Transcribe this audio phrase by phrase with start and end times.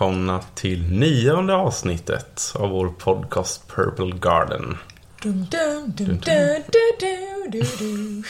[0.00, 4.78] välkomna till nionde avsnittet av vår podcast Purple Garden.
[5.22, 6.62] Dum, dum, dum, dum,
[7.00, 8.24] dum, dum, dum.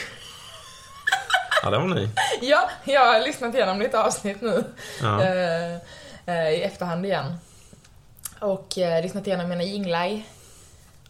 [1.62, 2.08] Ja, det var ni.
[2.40, 4.64] Ja, jag har lyssnat igenom lite avsnitt nu.
[5.02, 5.22] Ja.
[5.22, 5.74] eh,
[6.26, 7.36] eh, I efterhand igen.
[8.40, 10.22] Och eh, lyssnat igenom mina jinglar.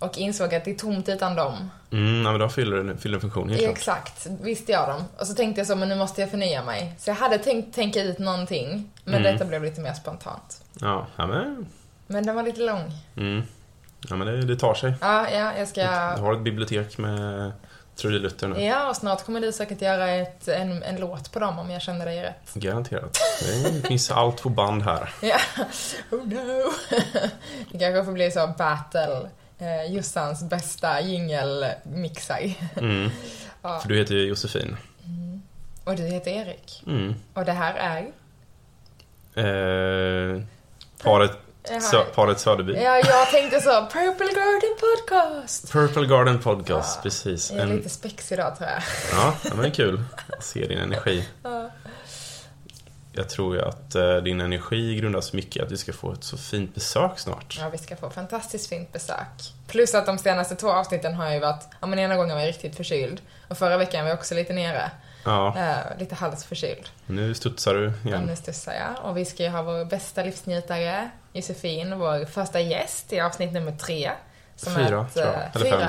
[0.00, 1.70] Och insåg att det är tomt utan dem.
[1.92, 3.62] Mm, ja, men de fyller en, fyller en funktion helt.
[3.62, 5.04] Exakt, visste jag dem.
[5.18, 6.94] Och så tänkte jag så, men nu måste jag förnya mig.
[6.98, 8.90] Så jag hade tänkt tänka ut någonting.
[9.04, 9.32] Men Mm.
[9.32, 10.62] detta blev lite mer spontant.
[10.80, 11.66] Ja, ja men...
[12.06, 12.92] Men den var lite lång.
[13.16, 13.42] Mm.
[14.08, 14.94] Ja, men det, det tar sig.
[15.00, 15.80] Ja, ja, jag ska...
[16.16, 17.52] Du har ett bibliotek med
[17.96, 18.62] trudelutter nu.
[18.62, 21.82] Ja, och snart kommer du säkert göra ett, en, en låt på dem om jag
[21.82, 22.54] känner dig rätt.
[22.54, 23.18] Garanterat.
[23.82, 25.12] Det finns allt på band här.
[25.22, 25.36] Ja.
[26.10, 26.62] Oh no.
[27.72, 29.28] Det kanske får bli så battle.
[29.60, 32.52] Eh, Jossans bästa jingelmixar.
[32.76, 33.10] Mm.
[33.62, 33.80] Ja.
[33.80, 34.76] För du heter ju Josefin.
[35.84, 36.82] Och du heter Erik.
[36.86, 37.14] Mm.
[37.34, 38.06] Och det här är?
[39.34, 40.42] Eh,
[41.02, 41.30] paret,
[41.90, 42.72] Sö, paret Söderby.
[42.74, 43.70] Ja, jag tänkte så.
[43.70, 45.72] Purple Garden Podcast.
[45.72, 47.02] Purple Garden Podcast, Ja.
[47.02, 47.50] precis.
[47.50, 48.82] Jag är En, lite spex idag tror jag.
[49.12, 50.02] ja, ja, men det är kul.
[50.30, 51.28] Jag ser din energi.
[51.42, 51.70] Ja.
[53.20, 56.36] Jag tror ju att eh, din energi grundas mycket att vi ska få ett så
[56.38, 57.56] fint besök snart.
[57.60, 59.52] Ja, vi ska få fantastiskt fint besök.
[59.66, 62.48] Plus att de senaste två avsnitten har ju varit, ja men ena gången var jag
[62.48, 63.20] riktigt förkyld.
[63.48, 64.90] Och förra veckan var jag också lite nere.
[65.24, 66.88] Ja, Eh, lite halsförkyld.
[67.06, 68.22] nu studsar du Ja, igen.
[68.22, 69.04] nu studsar jag.
[69.10, 73.72] Och vi ska ju ha vår bästa livsnjutare, Josefin, vår första gäst i avsnitt nummer
[73.72, 74.10] tre.
[74.56, 75.34] Som Fyra, är ett, tror jag.
[75.34, 75.78] eh, Eller fyra.
[75.80, 75.88] fem.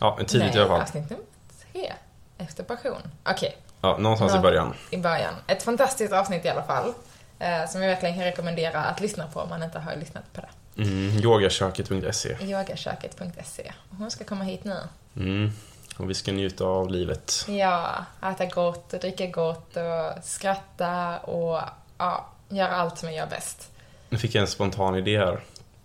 [0.00, 0.80] Ja, men tidigt Nej, i alla fall.
[0.80, 1.24] avsnitt nummer
[1.72, 1.92] tre.
[2.38, 3.02] Efter passion.
[3.24, 4.42] Okej, Ja, någonstans i Ja.
[4.42, 4.74] början.
[4.90, 5.34] i början.
[5.46, 6.92] Ett fantastiskt avsnitt i alla fall.
[7.38, 10.40] Eh, som jag verkligen kan rekommendera att lyssna på om man inte har lyssnat på
[10.40, 10.82] det.
[10.82, 12.36] Mm, yogaköket.se.
[12.40, 13.72] Yogaköket.se.
[13.98, 14.76] Hon ska komma hit nu.
[15.16, 15.50] Mm.
[15.96, 17.44] Och vi ska njuta av livet.
[17.48, 21.60] Ja, äta gott och dricka gott och skratta och
[21.98, 23.70] ja, göra allt som jag gör bäst.
[24.08, 25.40] Nu fick jag en spontan idé här.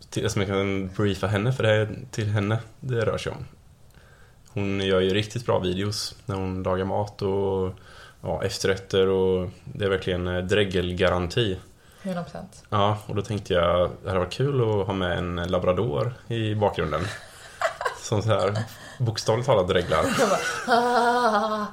[0.09, 3.45] Till, som jag kan briefa henne, för det är till henne det rör sig om.
[4.57, 7.73] Hon gör ju riktigt bra videos när hon lagar mat och
[8.21, 11.57] ja, efterrätter och det är verkligen eh, dräggelgaranti.
[12.03, 12.23] 100%.
[12.69, 16.55] Ja, och då tänkte jag det hade varit kul att ha med en labrador i
[16.55, 17.01] bakgrunden.
[18.01, 18.57] Som så här
[18.99, 20.05] bokstavligt talat dreglar.
[20.19, 21.65] Jag bara, ah.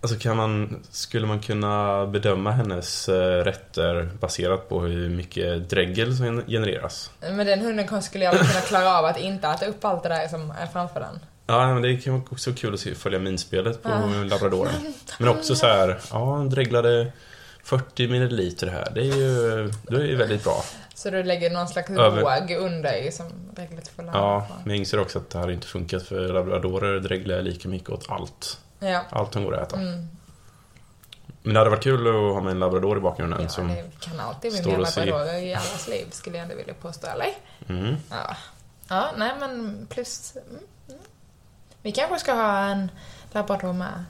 [0.00, 5.70] Och så kan man, skulle man kunna bedöma hennes eh, rätter baserat på hur mycket
[5.70, 7.10] dregel som genereras.
[7.20, 10.28] Men den hunden skulle jag kunna klara av att inte äta upp allt det där
[10.28, 11.20] som är framför den.
[11.46, 13.88] Ja, men det kan vara också kul att se, följa minspelet på
[14.24, 14.94] labradoren.
[15.18, 17.12] Men också så här, ja, han dreglade
[17.64, 18.92] 40 milliliter här.
[18.94, 20.64] Det är ju, det är ju väldigt bra.
[20.94, 24.54] Så du lägger någon slags Över- våg under som reglet får landa Ja, på.
[24.64, 28.10] men jag inser också att det hade inte funkat för labradorer dreglar lika mycket åt
[28.10, 28.60] allt.
[28.78, 29.04] Ja.
[29.10, 29.80] Allt som går att äta.
[29.80, 30.08] Mm.
[31.42, 33.68] Men det hade varit kul att ha med en labrador i bakgrunden Ja, som...
[33.68, 37.28] det kan alltid bli mer labradorer i allas liv, skulle jag ändå vilja påstå, eller?
[37.68, 37.96] Mm.
[38.10, 38.36] Ja.
[38.88, 40.36] Ja, nej men plus...
[40.50, 40.60] Mm.
[41.84, 42.90] Vi kanske ska ha en
[43.32, 44.04] labrador med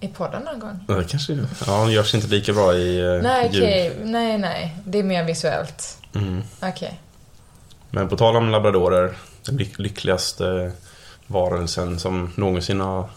[0.00, 0.84] i podden någon gång.
[0.88, 1.32] Ja, kanske...
[1.66, 3.62] Ja, hon görs inte lika bra i eh, Nej, ljud.
[3.62, 3.96] okej.
[4.04, 4.76] Nej, nej.
[4.84, 5.98] Det är mer visuellt.
[6.14, 6.42] Mm.
[6.62, 7.00] Okej.
[7.90, 10.72] Men på tal om labradorer, den lyck- lyckligaste
[11.26, 13.08] varelsen som någonsin har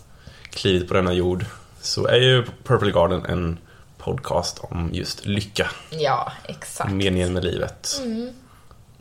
[0.50, 1.46] klivit på denna jord,
[1.82, 3.58] så är ju Purple Garden en
[3.98, 6.92] podcast om just lycka, Ja, exakt.
[6.92, 8.00] meningen med livet.
[8.04, 8.34] Mm.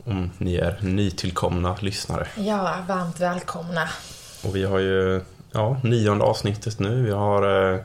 [0.05, 2.27] Om ni är nytillkomna lyssnare.
[2.35, 3.89] Ja, varmt välkomna.
[4.43, 5.21] Och vi har ju,
[5.51, 7.03] ja, nionde avsnittet nu.
[7.03, 7.79] Vi har eh,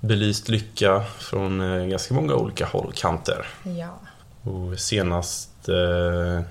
[0.00, 3.46] belyst lycka från eh, ganska många olika hållkanter.
[3.62, 3.98] Ja.
[4.50, 6.44] Och senast eh,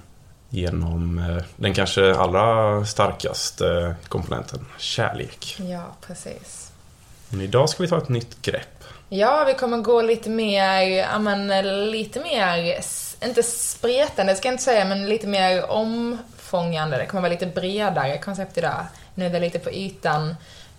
[0.49, 5.57] genom eh, den kanske allra starkaste komponenten, kärlek.
[5.59, 6.71] Ja, precis.
[7.29, 8.83] Men idag ska vi ta ett nytt grepp.
[9.09, 11.47] Ja, vi kommer gå lite mer, ja men
[11.91, 12.81] lite mer,
[13.25, 16.97] inte spretande ska jag inte säga, men lite mer omfångande.
[16.97, 18.85] Det kommer vara lite bredare koncept idag.
[19.19, 20.35] Nu är det lite på ytan.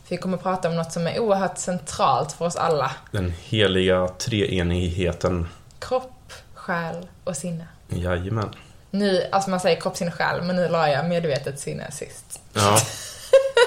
[0.08, 2.92] Vi kommer prata om något som är oerhört centralt för oss alla.
[3.10, 5.48] Den heliga treenigheten.
[5.78, 7.66] Kropp, själ och sinne.
[7.88, 8.54] Jajamän.
[8.90, 12.40] Nu, alltså man säger kropp, sinne, själ, men nu la jag medvetet sinne sist.
[12.52, 12.78] Ja,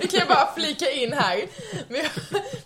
[0.00, 1.36] Vi kan ju bara flika in här.
[1.88, 2.02] Vi,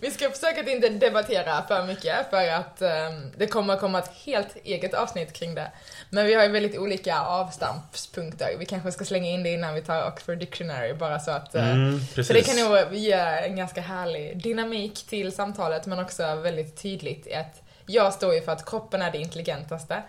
[0.00, 4.10] vi ska försöka att inte debattera för mycket för att ehm, det kommer komma ett
[4.24, 5.70] helt eget avsnitt kring det.
[6.10, 8.56] Men vi har ju väldigt olika avstampspunkter.
[8.58, 11.54] Vi kanske ska slänga in det innan vi tar Oxford Dictionary bara så att...
[11.54, 12.36] eh, Mm, så precis.
[12.36, 17.62] det kan nog ge en ganska härlig dynamik till samtalet men också väldigt tydligt att
[17.86, 20.02] jag står ju för att kroppen är det intelligentaste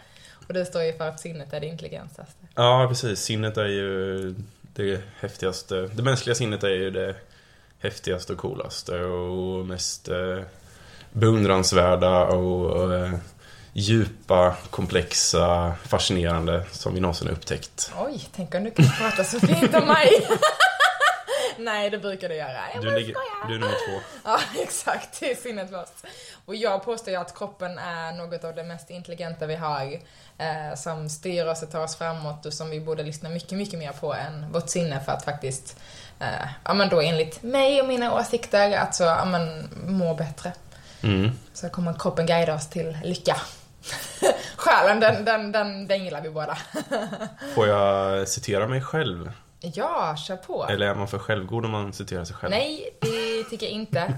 [0.47, 2.33] och du står ju för att sinnet är det intelligentaste.
[2.55, 3.19] Ja, precis.
[3.19, 4.35] Sinnet är ju
[4.75, 5.75] det häftigaste.
[5.75, 7.15] Det mänskliga sinnet är ju det
[7.81, 10.39] häftigaste och coolaste och mest eh,
[11.11, 13.13] beundransvärda och eh,
[13.73, 17.91] djupa, komplexa, fascinerande som vi någonsin har upptäckt.
[17.97, 20.27] Oj, tänk om du kunde prata så fint om mig.
[21.57, 22.59] Nej, det brukar du göra.
[22.73, 23.15] Jag Du, ligger,
[23.47, 24.01] du är nummer två.
[24.25, 25.19] Ja, exakt.
[25.19, 26.13] Det är sinnet först.
[26.45, 29.99] Och jag påstår ju att kroppen är något av det mest intelligenta vi har.
[30.37, 33.79] Eh, som styr oss och tar oss framåt och som vi borde lyssna mycket, mycket
[33.79, 35.79] mer på än vårt sinne för att faktiskt,
[36.21, 40.53] eh, ja men då enligt mig och mina åsikter, att så, ja men må bättre.
[41.03, 41.31] Mm.
[41.53, 43.35] Så kommer kroppen guida oss till lycka.
[44.55, 46.57] Själen, den, den, den, den gillar vi båda.
[47.55, 49.31] Får jag citera mig själv?
[49.59, 50.65] Ja, kör på.
[50.69, 52.51] Eller är man för självgod om man citerar sig själv?
[52.51, 54.13] Nej, det tycker jag inte.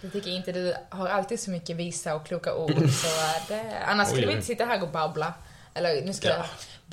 [0.00, 0.52] Det tycker jag inte.
[0.52, 2.90] Du har alltid så mycket visa och kloka ord.
[2.90, 3.06] Så
[3.48, 5.32] det, annars skulle vi inte sitta här och babbla.
[5.74, 6.34] Eller nu ska Ja.
[6.36, 6.46] jag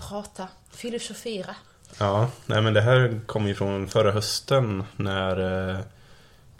[0.09, 1.55] prata, filosofera.
[1.99, 5.79] Ja, nej men det här kommer ju från förra hösten när eh,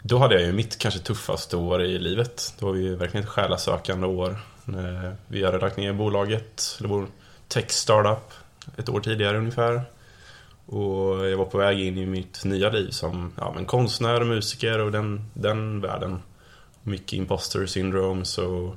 [0.02, 2.54] Då hade jag ju mitt kanske tuffaste år i livet.
[2.58, 4.30] Det var ju verkligen ett själasökande år.
[4.68, 7.06] Eh, vi hade lagt ner bolaget, eller vår
[7.48, 8.32] tech startup,
[8.76, 9.82] ett år tidigare ungefär.
[10.66, 14.78] Och jag var på väg in i mitt nya liv som ja, men konstnär, musiker
[14.78, 16.22] och den, den världen.
[16.82, 18.76] Mycket imposter syndromes och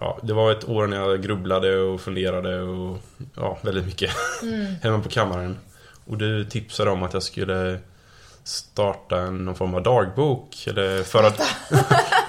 [0.00, 2.98] ja, det var ett år när jag grubblade och funderade och
[3.34, 4.10] ja, väldigt mycket
[4.82, 5.58] hemma på kammaren.
[6.04, 7.78] Och du tipsade om att jag skulle
[8.44, 10.66] starta en, någon form av dagbok.
[10.66, 11.32] Eller föra...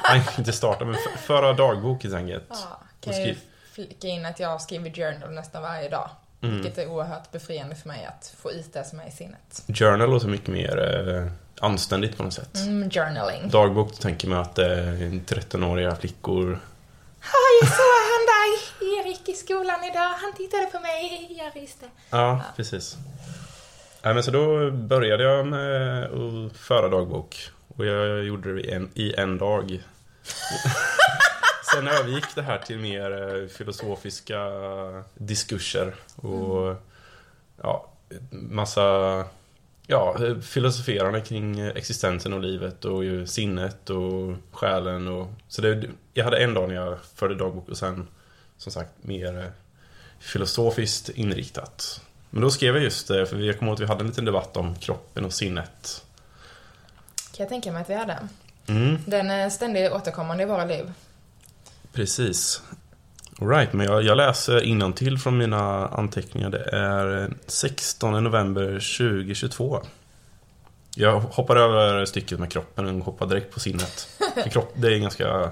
[0.09, 2.45] Nej, inte starta, men föra dagbok helt enkelt.
[2.49, 3.35] Ja, kan jag
[3.71, 6.09] flika in att jag skriver journal nästan varje dag.
[6.41, 6.55] Mm.
[6.55, 9.63] Vilket är oerhört befriande för mig att få ut det som är i sinnet.
[9.67, 12.55] Journal låter mycket mer eh, anständigt på något sätt.
[12.55, 13.49] Mm, journaling.
[13.49, 14.95] Dagbok, tänker man att är
[15.25, 16.59] 13-åriga flickor.
[17.21, 18.49] Ja, jag såg han där,
[18.99, 20.09] Erik, i skolan idag.
[20.21, 21.35] Han tittade på mig.
[21.37, 21.85] Jag visste.
[22.09, 22.97] Ja, precis.
[24.03, 27.49] Nej, men så då började jag med att föra dagbok.
[27.77, 29.83] Och jag gjorde det i en, i en dag.
[31.73, 34.39] Sen övergick det här till mer eh, filosofiska
[35.13, 36.75] diskurser och
[37.61, 37.89] ja,
[38.31, 39.25] massa
[39.89, 46.23] ja, filosoferande kring existensen och livet och ju sinnet och själen och så det, jag
[46.23, 48.07] hade en dag när jag förde dagbok och sen
[48.57, 49.45] som sagt mer eh,
[50.19, 52.01] filosofiskt inriktat.
[52.29, 54.25] Men då skrev jag just det, för jag kommer ihåg att vi hade en liten
[54.25, 56.05] debatt om kroppen och sinnet.
[57.31, 58.17] Kan jag tänka mig att vi hade.
[58.67, 60.91] Mm, Den är ständigt återkommande i våra liv.
[61.93, 62.61] precis.
[63.41, 66.49] Alright, men jag, jag läser till från mina anteckningar.
[66.49, 69.81] Det är 16 november 2022.
[70.95, 74.07] Jag hoppar över stycket med kroppen och hoppar direkt på sinnet.
[74.51, 75.51] Kropp, det är ganska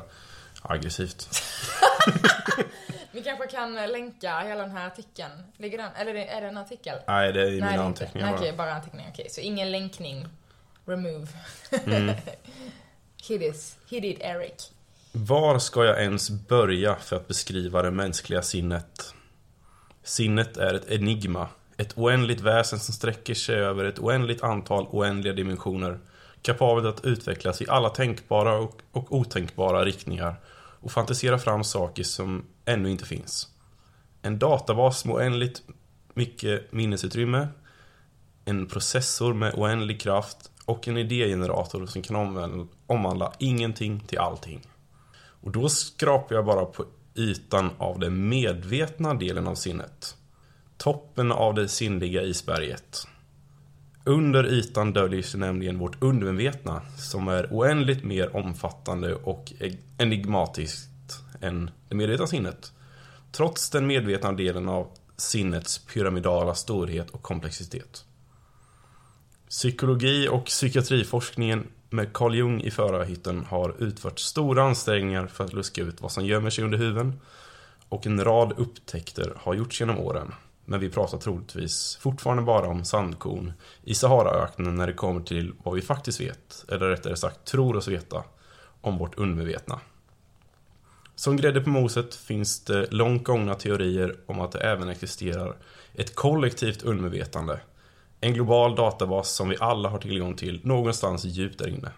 [0.62, 1.29] aggressivt.
[3.12, 5.32] Vi kanske kan länka hela den här artikeln.
[5.58, 6.98] Ligger den, eller är det en artikel?
[7.08, 8.39] Nej, det är i mina anteckningar bara.
[8.39, 9.10] okej, bara anteckningar.
[9.13, 10.27] Okej, så ingen länkning.
[10.86, 11.27] Remove.
[11.86, 12.15] Mm.
[13.27, 14.72] Hit, is, hit it, Eric.
[15.11, 19.13] Var ska jag ens börja för att beskriva det mänskliga sinnet?
[20.03, 21.47] Sinnet är ett enigma.
[21.77, 25.99] Ett oändligt väsen som sträcker sig över ett oändligt antal oändliga dimensioner.
[26.41, 30.35] Kapabelt att utvecklas i alla tänkbara och, och otänkbara riktningar.
[30.79, 33.47] Och fantisera fram saker som ännu inte finns.
[34.21, 35.61] En databas med oändligt
[36.13, 37.47] mycket minnesutrymme.
[38.45, 40.51] En processor med oändlig kraft.
[40.65, 44.61] Och en idégenerator som kan omvandla, omvandla ingenting till allting.
[45.41, 50.15] Och då skrapar jag bara på ytan av den medvetna delen av sinnet.
[50.77, 53.08] Toppen av det sinnliga isberget.
[54.03, 59.53] Under ytan döljer sig nämligen vårt undermedvetna som är oändligt mer omfattande och
[59.98, 60.89] enigmatiskt
[61.41, 62.74] än det medvetna sinnet.
[63.32, 68.06] Trots den medvetna delen av sinnets pyramidala storhet och komplexitet.
[69.50, 75.82] Psykologi och psykiatriforskningen med Carl Jung i förarhytten har utfört stora ansträngningar för att luska
[75.82, 77.20] ut vad som gömmer sig under huven
[77.89, 80.34] och en rad upptäckter har gjorts genom åren.
[80.65, 83.53] Men vi pratar troligtvis fortfarande bara om sandkorn
[83.84, 87.88] i Saharaöknen när det kommer till vad vi faktiskt vet, eller rättare sagt tror oss
[87.88, 88.24] veta,
[88.82, 89.79] om vårt undermedvetna.
[91.15, 95.56] Som grädde på moset finns det långt gångna teorier om att det även existerar
[95.94, 97.60] ett kollektivt undermedvetande.
[98.19, 101.91] En global databas som vi alla har tillgång till någonstans djupt där inne.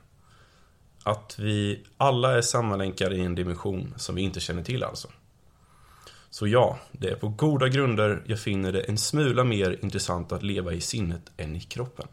[1.03, 5.07] Att vi alla är sammanlänkade i en dimension som vi inte känner till alltså.
[6.29, 10.43] Så ja, det är på goda grunder jag finner det en smula mer intressant att
[10.43, 12.07] leva i sinnet än i kroppen.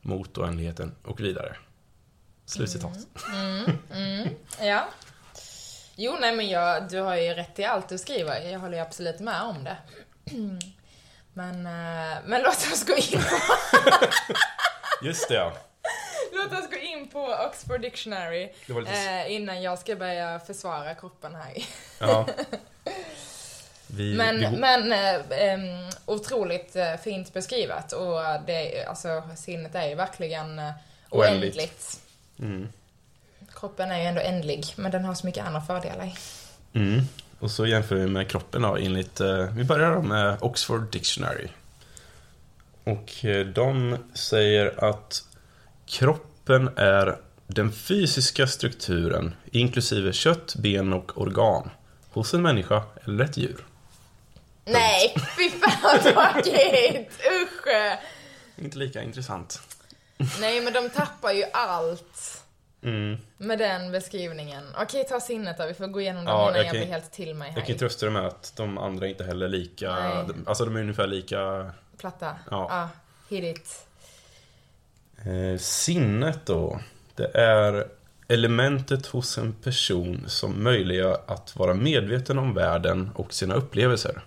[0.00, 1.56] Mot oändligheten och vidare.
[2.46, 2.98] Slutcitat.
[3.34, 3.64] Mm.
[3.64, 3.78] Mm.
[3.90, 4.28] Mm.
[4.60, 4.88] Ja.
[5.96, 8.50] Jo, nej men jag, du har ju rätt i allt du skriver.
[8.50, 9.76] Jag håller ju absolut med om det.
[11.38, 13.36] Men, eh, men låt oss gå in på,
[15.06, 15.52] Just det ja.
[16.32, 18.90] låt oss gå in på Oxford Dictionary lite...
[18.90, 21.64] eh, innan jag ska börja försvara kroppen här.
[22.00, 22.26] Ja.
[23.90, 29.88] Vi, Men, vi, men eh, em, otroligt eh, fint beskrivet och det, alltså, sinnet är
[29.88, 30.70] ju verkligen eh,
[31.10, 31.56] Oändligt.
[31.56, 32.00] oändligt.
[32.38, 32.68] mm.
[33.54, 36.12] Kroppen är ju ändå ändlig, men den har så mycket andra fördelar.
[36.72, 37.00] Mm.
[37.38, 41.48] Och så jämför vi med kroppen då enligt, eh, vi börjar då med Oxford Dictionary.
[42.84, 45.24] Och eh, de säger att
[45.86, 47.16] kroppen är
[47.46, 51.70] den fysiska strukturen inklusive kött, ben och organ
[52.10, 53.64] hos en människa eller ett djur.
[54.64, 57.20] Nej, fy fan vad tråkigt!
[57.42, 57.68] Usch!
[58.56, 59.62] Inte lika intressant.
[60.40, 62.42] Nej, men de tappar ju allt
[62.82, 63.16] Mm.
[63.38, 64.64] med den beskrivningen.
[64.82, 65.66] Okej, ta sinnet då.
[65.66, 67.66] Vi får gå igenom dem Ja, innan jag jag, kan- blir helt till mig Jag
[67.66, 67.78] kan här.
[67.78, 70.26] trösta dig med att de andra inte heller är lika, Nej.
[70.46, 72.36] alltså de är ungefär lika Platta.
[72.50, 72.66] Ja.
[72.70, 72.88] ja
[73.36, 73.86] hit it.
[75.26, 76.80] Eh, sinnet då,
[77.14, 77.88] det är
[78.28, 84.20] elementet hos en person som möjliggör att vara medveten om världen och sina upplevelser.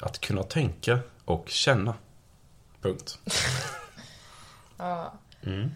[0.00, 1.94] Att kunna tänka och känna.
[2.82, 3.18] Punkt.
[4.76, 5.14] Ja.
[5.46, 5.70] Mm.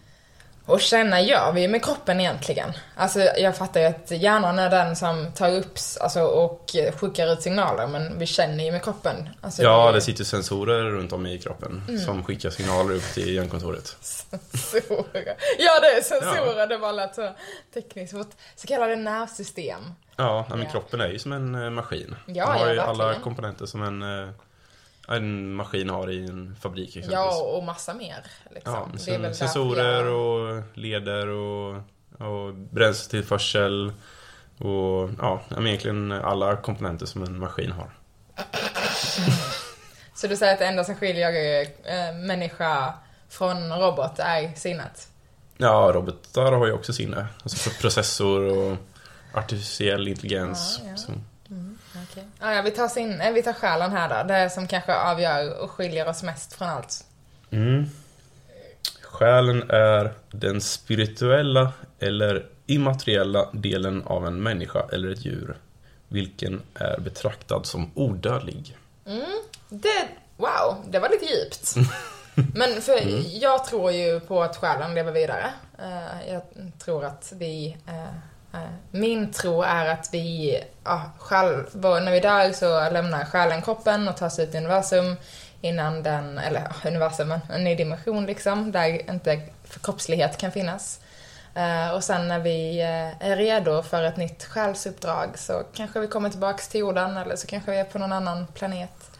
[0.69, 2.71] Och känna gör vi med kroppen egentligen.
[2.95, 7.41] Alltså jag fattar ju att hjärnan är den som tar upp alltså, och skickar ut
[7.41, 9.29] signaler men vi känner ju med kroppen.
[9.41, 13.33] Alltså, Ja, är det sitter sensorer runt om i kroppen som skickar signaler upp till
[13.35, 13.95] hjärnkontoret.
[14.01, 15.35] sensorer.
[15.59, 17.29] Ja det är sensorer, det var lätt så
[17.73, 18.13] tekniskt.
[18.13, 19.81] Vårt så kallade nervsystem.
[20.15, 20.69] Ja, men Ja.
[20.71, 22.15] kroppen är ju som en eh, maskin.
[22.25, 24.29] Ja, Den har ja, ju alla komponenter som en, eh,
[25.11, 27.13] en maskin har i en fabrik exempelvis.
[27.13, 28.25] Ja, och massa mer.
[28.51, 28.91] Liksom.
[29.23, 31.75] Ja, sensorer och leder och,
[32.17, 33.93] och bränsletillförsel
[34.57, 37.91] och ja, egentligen alla komponenter som en maskin har.
[40.13, 42.93] Så du säger att det enda som skiljer äh, människa
[43.29, 45.07] från robot är sinnet?
[45.57, 47.27] Ja, robotar har ju också sinne.
[47.43, 48.77] Alltså processor och
[49.33, 50.81] artificiell intelligens.
[50.85, 51.13] Ja, ja.
[51.99, 52.27] Så, Okej.
[52.39, 54.27] Ja, vi tar, sin, eh, vi tar själen här då.
[54.27, 57.05] Det är som kanske avgör och skiljer oss mest från allt.
[57.51, 57.89] mm.
[59.01, 65.57] Själen är den spirituella eller immateriella delen av en människa eller ett djur.
[66.07, 68.77] Vilken är betraktad som odödlig.
[69.69, 71.75] Det, wow, det var lite djupt.
[72.55, 72.99] Men för
[73.41, 75.53] jag tror ju på att själen lever vidare.
[75.79, 76.41] Eh, jag
[76.79, 77.77] tror att vi...
[78.53, 78.59] eh,
[78.91, 84.07] min tro är att vi, ja, själ, vår- när vi dör så lämnar själen kroppen
[84.07, 85.15] och tar sig ut i universum
[85.61, 90.99] innan den, eller ja, universum, men en ny dimension liksom, där inte förkroppslighet kan finnas.
[91.55, 96.07] Eh, och sen när vi eh, är redo för ett nytt själsuppdrag så kanske vi
[96.07, 99.11] kommer tillbaks till jorden eller så kanske vi är på någon annan planet.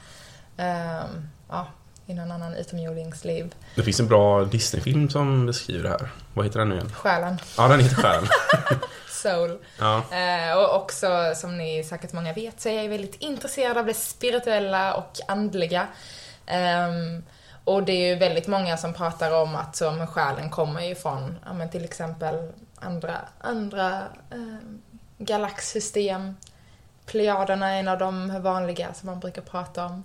[0.58, 1.68] Ehm, ja,
[2.06, 3.56] i någon annan utomjordingsliv.
[3.76, 6.10] Det finns en bra Disney-film som beskriver det här.
[6.34, 6.92] Vad heter den nu igen?
[6.96, 8.28] Själen, Ja, den heter Själen.
[9.22, 9.58] soul.
[9.80, 10.04] Ja.
[10.12, 13.94] Eh, och också, som ni säkert många vet, så är jag väldigt intresserad av det
[13.94, 15.88] spirituella och andliga.
[16.46, 17.24] Ehm,
[17.64, 20.96] och det är ju väldigt många som pratar om att så, men själen kommer ju
[20.96, 24.82] från, ja, men till exempel andra, andra ehm,
[25.18, 26.36] galaxsystem.
[27.06, 30.04] Plejaderna är en av de vanliga som man brukar prata om.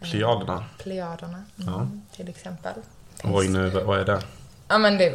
[0.00, 0.64] Eh, Plejaderna.
[0.78, 1.86] Plejaderna, mm, Ja.
[2.16, 2.72] till exempel.
[3.24, 4.22] Oj, nu, vad är det?
[4.68, 5.12] Ja men det...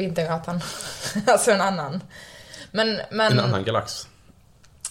[0.00, 0.60] Vintergatan.
[1.26, 2.02] alltså en annan.
[2.70, 3.32] Men, men...
[3.32, 4.08] En annan galax.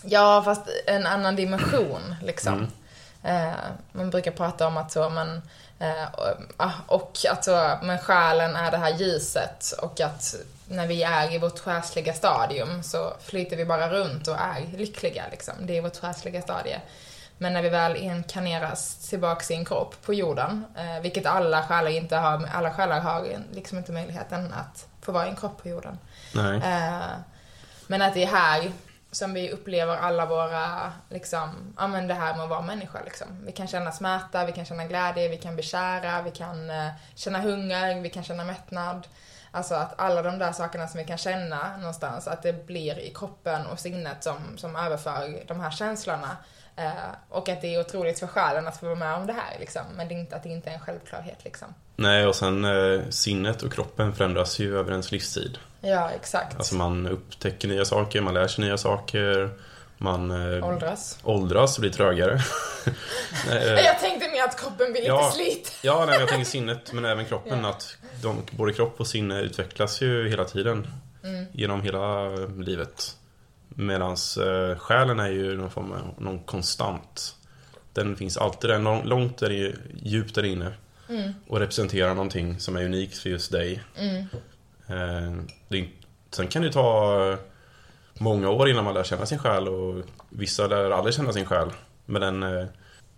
[0.03, 2.53] Ja, fast en annan dimension liksom.
[2.53, 3.49] Mm.
[3.49, 3.57] Eh,
[3.91, 5.41] man brukar prata om att så, men...
[5.79, 10.35] Eh, och, ah, och att så, men själen är det här ljuset och att
[10.67, 15.23] när vi är i vårt själsliga stadium så flyter vi bara runt och är lyckliga
[15.31, 15.53] liksom.
[15.59, 16.81] Det är vårt själsliga stadie.
[17.37, 21.89] Men när vi väl inkarneras tillbaks i en kropp på jorden, eh, vilket alla själar
[21.89, 25.69] inte har, alla själar har liksom inte möjligheten att få vara i en kropp på
[25.69, 25.97] jorden.
[26.63, 27.17] Eh,
[27.87, 28.71] men att det är här
[29.11, 33.27] som vi upplever alla våra, liksom, ja men det här med att vara människa liksom.
[33.45, 36.87] Vi kan känna smärta, vi kan känna glädje, vi kan bli kära, vi kan eh,
[37.15, 39.07] känna hunger, vi kan känna mättnad.
[39.51, 43.13] Alltså att alla de där sakerna som vi kan känna någonstans, att det blir i
[43.13, 46.37] kroppen och sinnet som, som överför de här känslorna.
[46.79, 46.91] Eh,
[47.29, 49.81] och att det är otroligt för själen att få vara med om det här liksom.
[49.95, 51.67] Men det är inte, att det inte är en självklarhet liksom.
[51.95, 55.57] Nej, och sen eh, sinnet och kroppen förändras ju över ens livstid.
[55.81, 56.55] Ja, exakt.
[56.57, 59.50] Alltså man upptäcker nya saker, man lär sig nya saker.
[59.98, 61.19] Man eh, Åldras.
[61.24, 62.39] åldras och blir trögare.
[63.86, 65.31] Jag tänkte mer att kroppen blir lite Ja.
[65.31, 65.77] slit.
[65.83, 67.59] ja, nej, jag tänker sinnet men även kroppen.
[67.63, 67.69] Ja.
[67.69, 70.88] Att de, både kropp och sinne utvecklas ju hela tiden.
[71.24, 71.45] Mm.
[71.51, 73.15] Genom hela livet.
[73.79, 77.36] Medan eh, själen är ju någon form av någon konstant.
[77.93, 80.74] Den finns alltid där, lång- långt där, i- djupt där inne.
[81.09, 81.31] Mm.
[81.48, 83.83] Och representerar någonting som är unikt för just dig.
[83.98, 84.17] Mm.
[84.88, 85.89] Eh, det,
[86.31, 87.38] sen kan det ta eh,
[88.13, 91.69] många år innan man lär känna sin själ och vissa lär aldrig känna sin själ.
[92.05, 92.65] Men den, eh,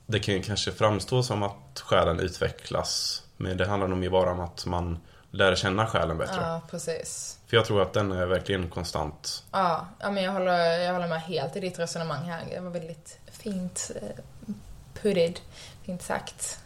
[0.06, 3.24] det kan ju kanske framstå som att själen utvecklas.
[3.38, 4.98] Men det handlar nog mer bara om att man
[5.32, 6.42] lär känna själen bättre.
[6.42, 7.38] Ja, precis.
[7.48, 9.44] För jag tror att den är verkligen konstant.
[9.52, 12.42] Ja, ja men jag håller, jag håller med helt i ditt resonemang här.
[12.54, 14.24] Det var väldigt fint eh,
[15.02, 15.40] putted,
[15.86, 16.60] fint sagt.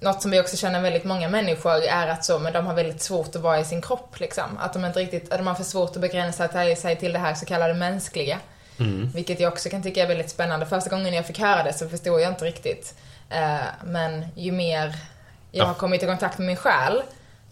[0.00, 3.02] Något som vi också känner väldigt många människor är att så, men de har väldigt
[3.02, 4.58] svårt att vara i sin kropp liksom.
[4.58, 7.34] Att de inte riktigt, att de har för svårt att begränsa sig till det här
[7.34, 8.38] så kallade mänskliga.
[8.78, 9.10] Mm.
[9.14, 10.66] Vilket jag också kan tycka är väldigt spännande.
[10.66, 12.94] Första gången jag fick höra det så förstod jag inte riktigt.
[13.30, 15.64] Eh, men ju mer jag Ja.
[15.64, 17.02] har kommit i kontakt med min själ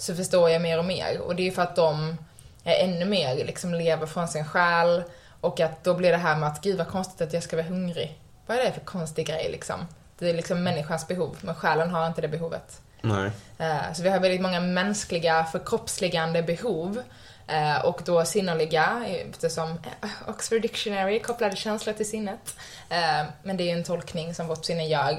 [0.03, 1.21] så förstår jag mer och mer.
[1.21, 2.17] Och det är för att de
[2.65, 5.03] är ännu mer liksom lever från sin själ.
[5.41, 7.67] Och att då blir det här med att gud vad konstigt att jag ska vara
[7.67, 8.19] hungrig.
[8.47, 9.87] Vad är det för konstig grej liksom?
[10.19, 12.81] Det är liksom människans behov, men själen har inte det behovet.
[13.03, 13.31] Nej.
[13.59, 17.03] Eh, Så vi har väldigt många mänskliga förkroppsligande behov
[17.47, 22.57] eh, och då sinneliga eftersom eh, Oxford Dictionary kopplade känslor till sinnet.
[22.91, 25.17] Eh, Men det är ju en tolkning som vårt sinne gör,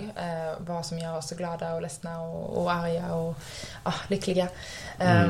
[0.58, 3.36] vad som gör oss så glada och ledsna och, och arga och
[3.84, 4.48] ah, lyckliga.
[5.00, 5.28] Eh,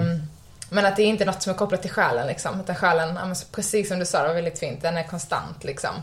[0.69, 3.35] Men att det är inte något som är kopplat till själen liksom, utan själen, ja,
[3.51, 5.95] precis som du sa, det var väldigt fint, den är konstant liksom.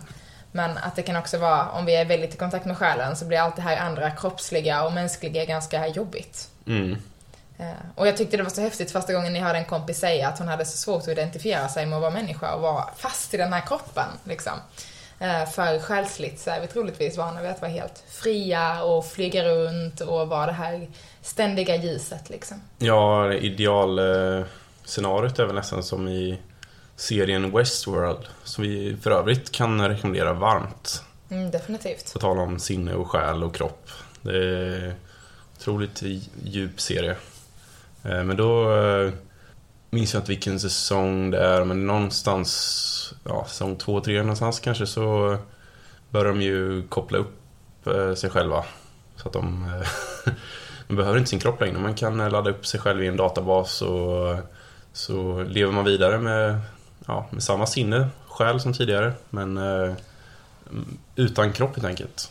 [0.53, 3.25] Men att det kan också vara, om vi är väldigt i kontakt med själen så
[3.25, 6.49] blir allt det här andra kroppsliga och mänskliga ganska jobbigt.
[6.67, 6.97] Mm.
[7.61, 10.29] Eh, Och jag tyckte det var så häftigt första gången jag hörde en kompis säga
[10.29, 13.35] att hon hade så svårt att identifiera sig med att vara människa och vara fast
[13.35, 14.09] i den här kroppen.
[14.25, 14.53] Liksom.
[15.19, 19.45] Eh, För själsligt så är vi troligtvis vana vid att vara helt fria och flyga
[19.45, 20.89] runt och vara det här
[21.23, 22.63] ständiga ljuset liksom.
[22.79, 26.39] Ja, idealscenariot är väl nästan som i
[26.97, 28.27] serien Westworld.
[28.45, 31.03] Som vi för övrigt kan rekommendera varmt.
[31.31, 32.13] Mm, definitivt.
[32.13, 33.91] På tal om sinne och själ och kropp.
[34.23, 34.95] Det är en
[35.59, 36.03] otroligt
[36.45, 37.17] djup serie.
[38.05, 39.13] Eh, Men då eh,
[39.91, 44.87] minns jag inte vilken säsong det är, men någonstans, ja, säsong två, tre någonstans kanske
[44.87, 45.37] så
[46.11, 47.37] börjar de ju koppla upp
[47.87, 48.65] eh, sig själva.
[49.17, 49.71] Så att de,
[50.89, 51.79] de behöver inte sin kropp längre.
[51.79, 54.37] Man kan ladda upp sig själv i en databas och
[54.93, 56.61] så lever man vidare med,
[57.07, 59.61] ja, med samma sinne, själ som tidigare, men
[61.17, 62.31] utan kropp helt enkelt.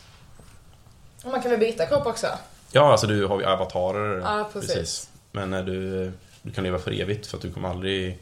[1.24, 2.26] Och man kan väl byta kropp också?
[2.72, 4.20] Ja, alltså du har ju avatarer.
[4.20, 5.09] Ja, precis.
[5.32, 6.12] Men eh, du,
[6.42, 8.18] du kan leva för evigt för att du kommer aldrig...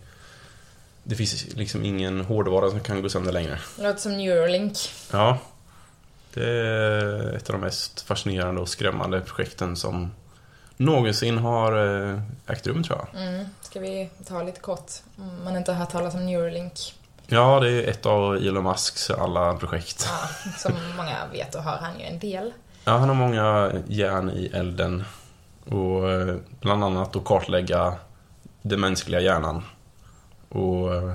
[1.02, 3.58] Det finns liksom ingen hårdvara som kan gå sönder längre.
[3.76, 4.78] Det låter som Neuralink.
[5.12, 5.38] Ja.
[6.34, 10.10] Det är ett av de mest fascinerande och skrämmande projekten som
[10.76, 11.72] någonsin har
[12.12, 13.22] eh, ägt rum tror jag.
[13.22, 13.46] Mm.
[13.60, 16.94] Ska vi ta lite kort, om man inte har hört talas om Neuralink?
[17.26, 20.08] Ja, det är ett av Elon Musks alla projekt.
[20.08, 22.52] Ja, som många vet och har han ju en del.
[22.84, 25.04] Ja, han har många järn i elden.
[25.70, 27.94] Och eh, bland annat att kartlägga
[28.62, 29.62] den mänskliga hjärnan.
[30.48, 31.12] Och eh,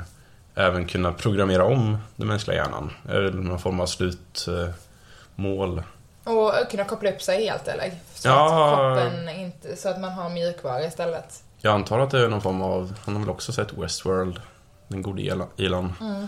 [0.56, 2.92] även kunna programmera om den mänskliga hjärnan.
[3.10, 5.84] Eller någon form av slutmål.
[6.24, 7.92] Och kunna koppla upp sig helt eller?
[8.14, 8.46] Så Ja.
[8.46, 11.44] att kroppen inte, så att man har mjukvara istället.
[11.62, 14.42] Jag antar att det är någon form av, han har väl också sett Westworld,
[14.88, 15.22] den gode
[15.58, 15.94] Elon-.
[16.02, 16.28] Mm.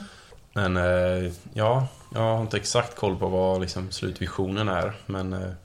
[0.54, 4.94] Men eh, ja, jag har inte exakt koll på vad liksom, slutvisionen är.
[5.06, 5.56] Men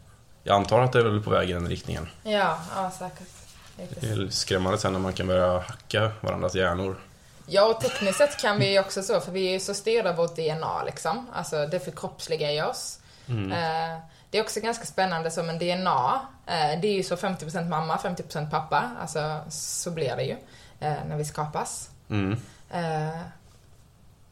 [0.42, 2.08] jag antar att det är på väg i den riktningen.
[2.22, 3.28] Ja, ja säkert.
[3.76, 7.00] Det är skrämmande sen när man kan börja hacka varandras hjärnor.
[7.46, 10.10] Ja, och tekniskt sett kan vi ju också så, för vi är ju så styrda
[10.10, 11.26] av vårt DNA liksom.
[11.32, 13.00] Alltså det förkroppsligar i oss.
[13.28, 13.52] Mm.
[13.52, 13.98] Eh,
[14.30, 16.20] det är också ganska spännande som en DNA.
[16.46, 18.90] Eh, det är ju så 50% mamma, 50% pappa.
[19.00, 20.36] Alltså så blir det ju
[20.80, 21.90] eh, när vi skapas.
[22.10, 22.40] Mm.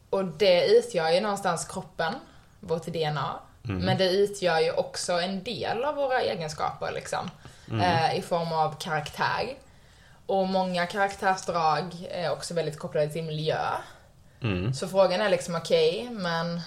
[0.09, 2.13] Och det utgör ju någonstans kroppen,
[2.59, 3.39] vårt DNA.
[3.77, 7.29] Men det utgör ju också en del av våra egenskaper liksom.
[7.81, 9.53] Eh, I form av karaktär.
[10.25, 13.59] Och många karaktärsdrag är också väldigt kopplade till miljö.
[14.41, 14.73] Mm.
[14.73, 16.61] Så frågan är liksom okej, men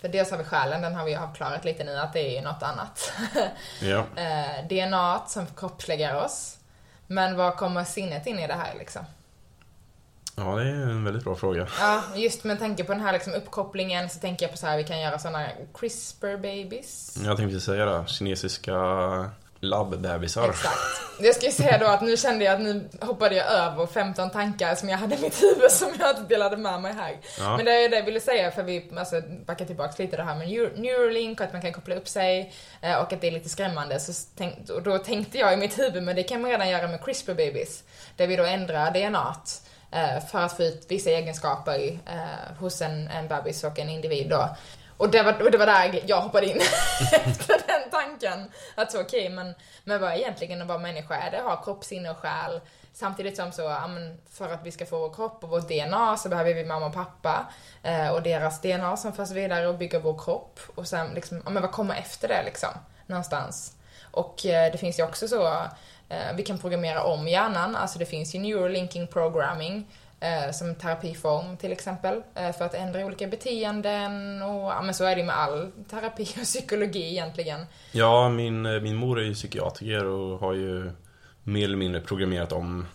[0.00, 2.34] för dels har vi själen, den har vi ju avklarat lite nu att det är
[2.38, 3.12] ju något annat.
[3.82, 4.04] Ja.
[4.16, 6.56] eh, DNA som kroppsläggar oss.
[7.06, 9.04] Men var kommer sinnet in i det här liksom?
[10.38, 11.66] Ja, det är en väldigt bra fråga.
[11.80, 14.76] Ja, just med tanke på den här liksom uppkopplingen så tänker jag på så här,
[14.76, 17.18] vi kan göra såna CRISPR babies.
[17.24, 18.74] Jag tänkte säga det, kinesiska
[19.60, 20.48] labbbebisar.
[20.48, 20.78] Exakt.
[21.20, 24.30] Jag ska ju säga då att nu kände jag att nu hoppade jag över 15
[24.30, 27.16] tankar som jag hade i mitt huvud som jag inte delade med mig här.
[27.38, 27.56] Ja.
[27.56, 30.34] Men det är det jag ville säga för vi, alltså backar tillbaks lite det här
[30.34, 33.30] med Neur- Neuralink och att man kan koppla upp sig eh, och att det är
[33.32, 34.00] lite skrämmande.
[34.00, 36.88] Så tänk, och då tänkte jag i mitt huvud, men det kan man redan göra
[36.88, 37.82] med CRISPR babies.
[38.16, 39.34] Där vi då ändrar DNA eh,
[39.90, 44.30] Eh, för att få ut vissa egenskaper eh, hos en, en bebis och en individ
[44.30, 44.56] då.
[44.96, 46.56] Och det, var, och det var där jag hoppade in
[47.12, 48.50] efter den tanken.
[48.74, 51.30] Att så okej, men, men vad är egentligen att vara människa är?
[51.30, 52.60] Det att ha kropp, sinne och själ.
[52.92, 53.76] Samtidigt som så,
[54.30, 56.94] för att vi ska få vår kropp och vårt DNA så behöver vi mamma och
[56.94, 57.46] pappa
[57.82, 60.60] eh, och deras DNA som förs vidare och bygger vår kropp.
[60.74, 62.70] Och sen liksom, men vad kommer efter det liksom?
[63.06, 63.72] Någonstans.
[64.10, 65.62] Och det finns ju också så,
[66.36, 69.86] vi kan programmera om hjärnan, alltså det finns ju neurolinking programming
[70.20, 75.04] eh, som terapiform till exempel, eh, för att ändra olika beteenden och ja, men så
[75.04, 77.60] är det med all terapi och psykologi egentligen.
[77.92, 80.90] Ja, min, min mor är ju psykiatriker och har ju
[81.42, 82.86] mer eller mindre programmerat om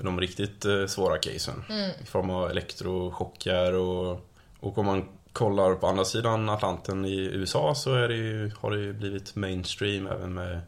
[0.00, 1.64] de riktigt eh, svåra casen.
[2.02, 4.20] I form av elektrochocker och,
[4.60, 8.70] och om man kollar på andra sidan Atlanten i USA så är det ju, har
[8.70, 10.60] det ju blivit mainstream även med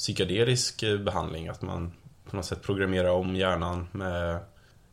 [0.00, 1.48] psykedelisk eh, behandling.
[1.48, 1.92] Att man
[2.30, 4.38] på något sätt programmerar om hjärnan med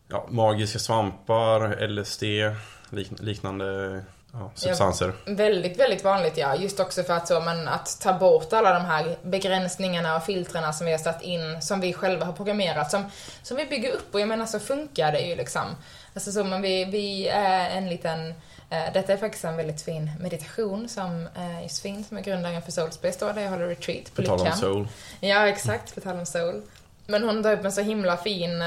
[0.10, 2.24] ja, magiska svampar, LSD,
[2.90, 4.02] lik, liknande
[4.34, 5.14] ja, substanser.
[5.26, 6.56] Väldigt, väldigt vanligt ja.
[6.56, 10.74] Just också för att, så, men att ta bort alla de här begränsningarna och filtrerna
[10.74, 13.06] som vi har satt in, som vi själva har programmerat, som,
[13.44, 14.14] som vi bygger upp.
[14.14, 15.76] Och jag menar så funkar det ju liksom.
[16.14, 18.34] Alltså så, men vi, vi är en liten
[18.70, 23.26] detta är faktiskt en väldigt fin meditation som eh, Josefin, som är grundaren för Soulspace
[23.26, 24.58] då, där jag håller retreat på På tal om Lyckan.
[24.60, 24.88] soul.
[25.20, 26.62] Ja, exakt, på tal om soul.
[27.06, 28.62] Men hon tar upp en så himla fin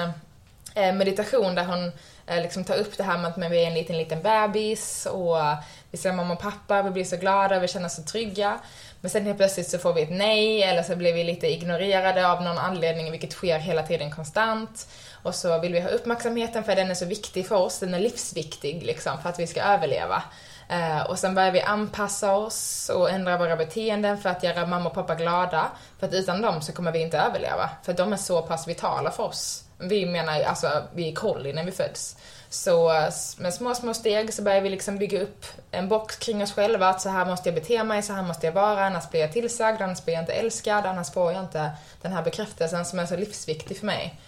[0.74, 1.92] eh, meditation där hon
[2.26, 5.38] eh, liksom tar upp det här med att vi är en liten, liten bebis och
[5.40, 5.54] eh,
[5.90, 8.58] vi ser mamma och pappa, vi blir så glada, vi känner oss så trygga.
[9.00, 12.28] Men sen helt plötsligt så får vi ett nej eller så blir vi lite ignorerade
[12.28, 14.88] av någon anledning, vilket sker hela tiden konstant.
[15.22, 17.98] Och så vill vi ha uppmärksamheten för den är så viktig för oss, den är
[17.98, 20.22] livsviktig liksom för att vi ska överleva.
[20.70, 24.88] Eh, och sen börjar vi anpassa oss och ändra våra beteenden för att göra mamma
[24.88, 25.70] och pappa glada.
[25.98, 27.70] För att utan dem så kommer vi inte överleva.
[27.83, 29.64] För de är så pass vitala för oss.
[29.78, 32.16] Vi menar alltså, vi är kolli när vi föds.
[32.48, 36.42] Så eh, med små, små steg så börjar vi liksom bygga upp en box kring
[36.42, 36.88] oss själva.
[36.88, 39.33] Att så här måste jag bete mig, så här måste jag vara, annars blir jag
[39.33, 41.70] tillsagd, annars blir jag inte älskad, annars får jag inte
[42.02, 44.20] den här bekräftelsen som är så livsviktig för mig.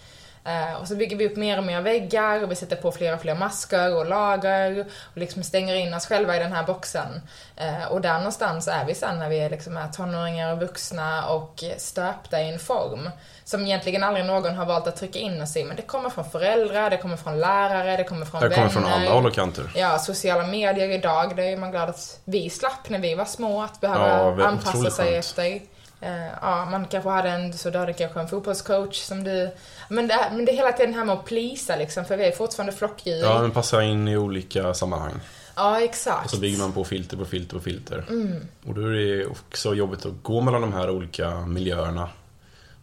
[0.45, 3.13] Eh, och så bygger vi upp mer och mer väggar och vi sätter på fler
[3.13, 7.21] och fler masker och lager och liksom stänger in oss själva i den här boxen.
[7.55, 11.25] Eh, och där någonstans är vi sen när vi är, liksom är tonåringar och vuxna
[11.25, 13.09] och stöpta i en form
[13.43, 15.63] som egentligen aldrig någon har valt att trycka in oss i.
[15.63, 18.55] Men det kommer från föräldrar, det kommer från lärare, det kommer från Det vänner.
[18.69, 19.71] kommer från alla håll och kanter.
[19.75, 23.61] Ja, sociala medier idag, det är man glad att vi slapp när vi var små,
[23.63, 24.07] att behöva
[24.39, 25.17] Ja, anpassa sig skönt.
[25.25, 25.61] efter.
[26.01, 29.51] Eh, ja, man kanske hade en, så du hade kanske en fotbollscoach som du...
[29.89, 32.25] Men det, men det är hela tiden det här med att plisa liksom, för vi
[32.25, 33.21] är fortfarande flockdjur.
[33.21, 35.13] Ja, den passar in i olika sammanhang.
[35.55, 36.25] ja, exakt.
[36.25, 38.05] Och så bygger man på filter på filter på filter.
[38.09, 38.47] Mm.
[38.65, 42.09] Och då är det också jobbigt att gå mellan de här olika miljöerna.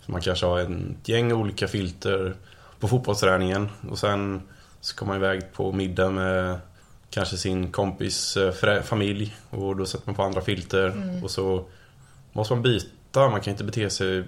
[0.07, 2.35] Så man kanske har ett gäng olika filter
[2.81, 4.43] på fotbollsträningen och sen
[4.81, 6.59] ska man iväg på middag med
[7.11, 11.25] kanske sin kompis eh, familj och då sätter man på andra filter Mm.
[11.25, 11.65] och så
[12.33, 13.29] måste man byta.
[13.29, 14.25] Man kan inte bete sig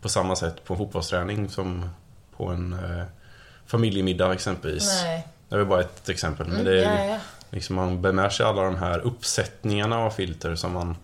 [0.00, 1.88] på samma sätt på en fotbollsträning som
[2.36, 3.04] på en eh,
[3.66, 5.02] familjemiddag exempelvis.
[5.02, 5.26] Nej.
[5.48, 6.46] Det är bara ett exempel.
[6.46, 7.18] Men Mm, det är, ja.
[7.50, 10.96] Liksom man bär sig alla de här uppsättningarna av filter som man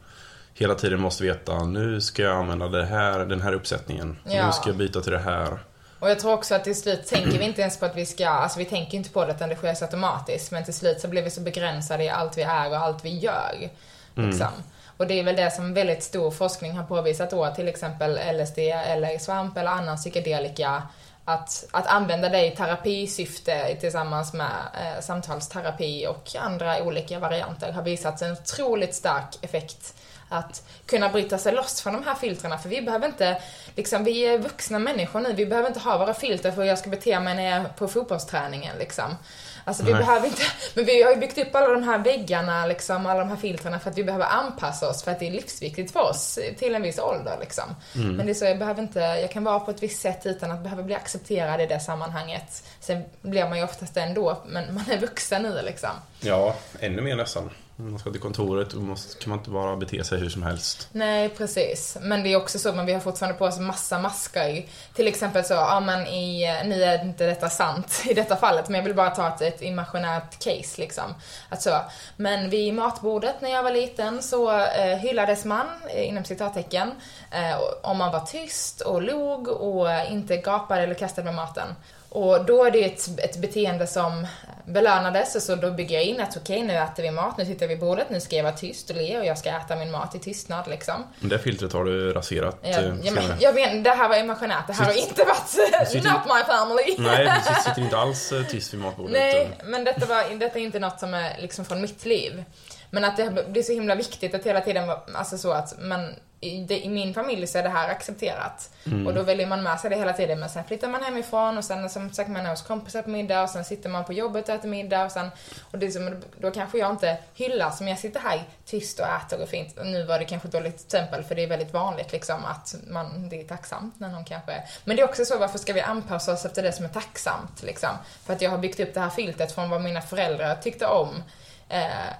[0.55, 1.65] hela tiden måste veta.
[1.65, 4.19] Nu ska jag använda det här, den här uppsättningen.
[4.25, 4.47] Ja.
[4.47, 5.59] Nu ska jag byta till det här.
[5.99, 8.29] Och jag tror också att till slut tänker vi inte ens på att vi ska,
[8.29, 10.51] alltså vi tänker inte på det utan det sker så automatiskt.
[10.51, 13.19] Men till slut så blir vi så begränsade i allt vi är och allt vi
[13.19, 13.71] gör.
[14.15, 14.49] Liksom.
[14.97, 18.59] Och det är väl det som väldigt stor forskning har påvisat då, till exempel LSD
[18.59, 20.83] eller svamp eller annan psykedelika.
[21.25, 27.83] Att, att använda det i terapisyfte tillsammans med eh, samtalsterapi och andra olika varianter har
[27.83, 29.95] visat en otroligt stark effekt
[30.31, 32.59] att kunna bryta sig loss från de här filtrerna.
[32.59, 33.43] För vi behöver inte,
[33.77, 36.79] liksom, vi är vuxna människor nu, vi behöver inte ha våra filter för hur jag
[36.79, 39.17] ska bete mig när jag är på fotbollsträningen liksom.
[39.65, 40.01] Alltså vi Nej.
[40.01, 40.43] behöver inte,
[40.75, 43.81] men vi har ju byggt upp alla de här väggarna, liksom, alla de här filtrarna
[43.81, 46.83] för att vi behöver anpassa oss för att det är livsviktigt för oss till en
[46.83, 47.65] viss ålder liksom.
[47.95, 48.17] Mm.
[48.17, 50.51] Men det är så, jag behöver inte, jag kan vara på ett visst sätt utan
[50.51, 52.65] att behöva bli accepterad i det sammanhanget.
[52.81, 55.91] Sen blir man ju oftast det ändå, men man är vuxen nu liksom.
[56.21, 57.51] Ja, ännu mer nästan.
[57.81, 60.89] Man ska till kontoret och måste, kan man inte bara bete sig hur som helst.
[60.93, 61.97] Nej, precis.
[62.01, 64.67] Men det är också så, men vi har fortfarande på oss massa masker.
[64.95, 68.79] Till exempel så, ja men i, nu är inte detta sant i detta fallet, men
[68.79, 71.15] jag vill bara ta ett, ett imaginärt case liksom.
[71.49, 71.81] Att så,
[72.17, 76.91] men vid matbordet när jag var liten så eh, hyllades man, eh, inom citattecken,
[77.31, 81.69] eh, om man var tyst och log och inte gapade eller kastade med maten.
[82.13, 84.27] Och då är det ett, ett beteende som
[84.65, 87.75] belönades, så då bygger jag in att okej, nu äter vi mat, nu sitter vi
[87.75, 90.15] vid bordet, nu ska jag vara tyst och le och jag ska äta min mat
[90.15, 91.05] i tystnad liksom.
[91.21, 94.17] Men det filtret har du raserat Ja, eh, ja, men, jag vet, det här var
[94.17, 95.49] imaginärt, det här har Sitt- inte varit
[95.89, 96.95] sitter- not my family.
[96.99, 99.13] Nej, du sitter inte alls eh, tyst vid matbordet.
[99.13, 102.45] Nej, men detta, var, detta är inte något som är liksom från mitt liv.
[102.91, 106.89] Men att det blir så himla viktigt att hela tiden alltså så att man, i,
[106.89, 108.71] min familj så är det här accepterat.
[108.87, 109.07] Mm.
[109.07, 110.41] Och då väljer man med sig det hela tiden.
[110.41, 113.43] Men sen flyttar man hemifrån och sen som sagt man är hos kompisar på middag
[113.43, 115.31] och sen sitter man på jobbet och äter middag och sen,
[115.71, 119.43] och det som, då kanske jag inte hyllar som jag sitter här tyst och äter
[119.43, 119.79] och fint.
[119.85, 123.29] Nu var det kanske ett dåligt exempel för det är väldigt vanligt liksom att man,
[123.29, 126.33] det är tacksamt när någon kanske, men det är också så varför ska vi anpassa
[126.33, 127.91] oss efter det som är tacksamt liksom?
[128.25, 131.23] För att jag har byggt upp det här filtret från vad mina föräldrar tyckte om.
[131.69, 132.15] Eh,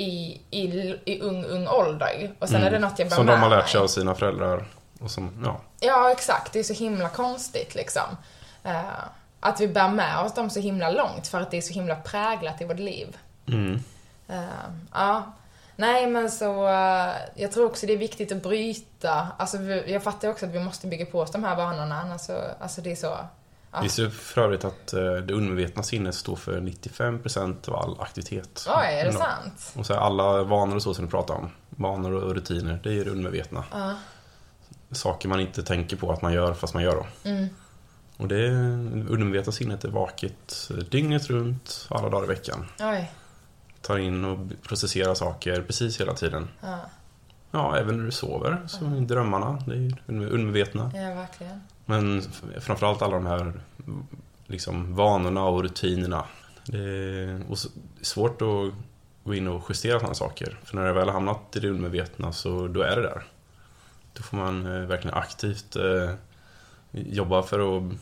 [0.00, 0.64] i, i,
[1.04, 2.32] i ung, ung ålder.
[2.38, 3.16] Och sen är det något jag bär Mm.
[3.16, 3.84] Som de har med lärt sig mig.
[3.84, 4.64] av sina föräldrar.
[5.00, 5.60] Och som, ja.
[5.80, 6.52] Ja, exakt.
[6.52, 8.16] Det är så himla konstigt liksom.
[8.64, 8.80] Eh,
[9.40, 11.96] att vi bär med oss dem så himla långt för att det är så himla
[11.96, 13.16] präglat i vårt liv.
[13.48, 13.82] Mm.
[14.28, 14.38] Eh,
[14.92, 15.32] ja.
[15.76, 16.68] Nej, men så...
[16.68, 19.26] eh, jag tror också det är viktigt att bryta.
[19.38, 22.00] Alltså, vi, jag fattar också att vi måste bygga på oss de här vanorna.
[22.00, 23.16] Annars så, alltså det är så...
[23.72, 23.80] Ja.
[23.82, 28.66] Visste du för övrigt att eh, det undermedvetna sinnet står för 95% av all aktivitet?
[28.68, 29.18] Oj, är det Ja.
[29.18, 29.72] sant?
[29.76, 33.04] Och så alla vanor och så som du pratar om, vanor och rutiner, det är
[33.04, 33.64] det undermedvetna.
[33.72, 33.94] Ja.
[34.90, 37.06] Saker man inte tänker på att man gör fast man gör dem.
[37.24, 37.46] Mm.
[38.16, 38.50] Och det
[39.10, 42.66] undermedvetna sinnet är vaket dygnet runt, alla dagar i veckan.
[42.80, 43.12] Oj.
[43.82, 46.48] Tar in och processerar saker precis hela tiden.
[46.60, 46.78] Ja,
[47.52, 50.90] Ja, även när du sover, så är drömmarna, det är ju undermedvetna.
[50.94, 51.60] ja verkligen.
[51.90, 52.22] Men
[52.60, 53.52] framförallt alla de här
[54.46, 56.24] liksom, vanorna och rutinerna.
[56.64, 57.40] Det är
[58.04, 58.72] svårt att
[59.24, 60.58] gå in och justera sådana saker.
[60.64, 63.22] För när det väl har hamnat i det undermedvetna så då är det där.
[64.12, 66.10] Då får man eh, verkligen aktivt eh,
[66.90, 67.92] jobba för att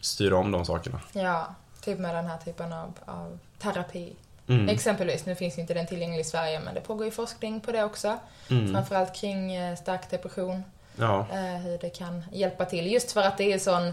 [0.00, 1.00] styra om de sakerna.
[1.12, 4.12] Ja, typ med den här typen av, av terapi.
[4.48, 4.68] Mm.
[4.68, 7.72] Exempelvis, nu finns ju inte den tillgänglig i Sverige, men det pågår ju forskning på
[7.72, 8.18] det också.
[8.50, 8.72] Mm.
[8.72, 10.62] Framförallt kring eh, stark depression,
[11.00, 12.92] Ja, eh, hur det kan hjälpa till.
[12.92, 13.92] Just för att det är, sån, eh,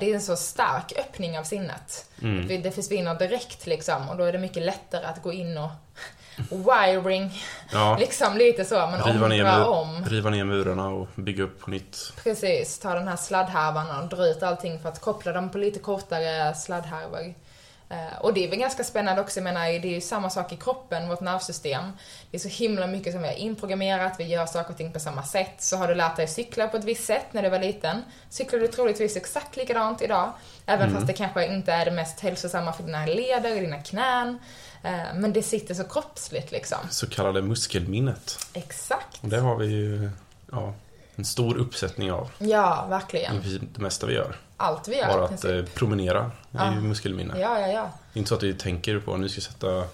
[0.00, 2.10] det är en så stark öppning av sinnet.
[2.22, 2.62] Mm.
[2.62, 5.70] Det- försvinner direkt liksom, och då är det mycket lättare att gå in och
[6.50, 7.96] wiring, ja.
[8.00, 10.04] liksom lite så, men Riva, ner om.
[10.08, 12.12] riva ner murarna och bygga upp på nytt.
[12.24, 15.78] Precis, ta den här sladdhärvan och dra ut allting för att koppla dem på lite
[15.78, 17.34] kortare sladdhärvor.
[17.88, 20.52] Eh, Och det är väl ganska spännande också, jag menar, det är ju samma sak
[20.52, 21.84] i kroppen, vårt nervsystem.
[22.30, 25.00] Det är så himla mycket som vi har inprogrammerat, vi gör saker och ting på
[25.00, 25.54] samma sätt.
[25.58, 28.60] Så har du lärt dig cykla på ett visst sätt när du var liten, cyklar
[28.60, 30.32] du troligtvis exakt likadant idag.
[30.66, 34.38] Även fast det kanske inte är det mest hälsosamma för dina leder och dina knän.
[34.82, 36.78] Eh, Men det sitter så kroppsligt liksom.
[36.90, 38.38] Så kallade muskelminnet.
[38.52, 39.18] Exakt.
[39.22, 40.10] Och det har vi ju
[40.52, 40.74] ja,
[41.16, 43.42] en stor uppsättning av Ja, verkligen.
[43.72, 44.36] det mesta vi gör.
[44.56, 46.18] Allt vi gör Bara att eh, promenera
[46.52, 46.74] är Ja.
[46.74, 47.40] ju muskelminne.
[47.40, 47.90] Ja, ja, ja.
[48.12, 49.84] Det är inte så att vi tänker på nu ska jag sätta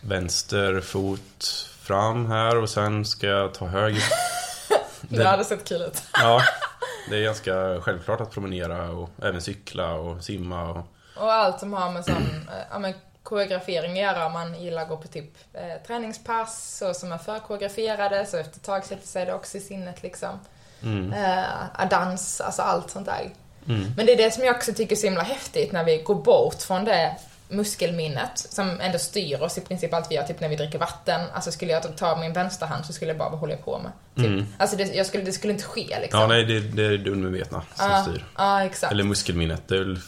[0.00, 4.02] vänster fot fram här och sen ska jag ta höger.
[5.08, 6.02] Det hade sett kul ut.
[6.12, 6.42] Ja,
[7.10, 10.68] det är ganska självklart att promenera och även cykla och simma.
[10.70, 12.14] Och, Och allt som har med sån,
[12.48, 14.26] eh, ja, men koreografering att göra.
[14.26, 18.56] Om man gillar att gå på typ eh, träningspass så som är förkoreograferade så efter
[18.56, 20.38] ett tag sätter sig det också i sinnet liksom.
[20.82, 23.30] Mm, Eh, dans, alltså allt sånt där.
[23.68, 25.96] mm, Men det är det som jag också tycker är så himla häftigt när vi
[25.98, 27.16] går bort från det
[27.50, 31.20] muskelminnet som ändå styr oss i princip allt vi gör, typ när vi dricker vatten.
[31.34, 33.92] Alltså skulle jag ta min vänsterhand så skulle jag bara, vad håller jag på med?
[34.16, 34.26] Typ.
[34.26, 34.46] Mm.
[34.58, 36.20] Alltså det, jag skulle, det skulle inte ske liksom.
[36.20, 38.24] ja, nej, det, det är det undermedvetna som Ja, styr.
[38.36, 38.92] Ja, exakt.
[38.92, 39.98] Eller muskelminnet, det är väl,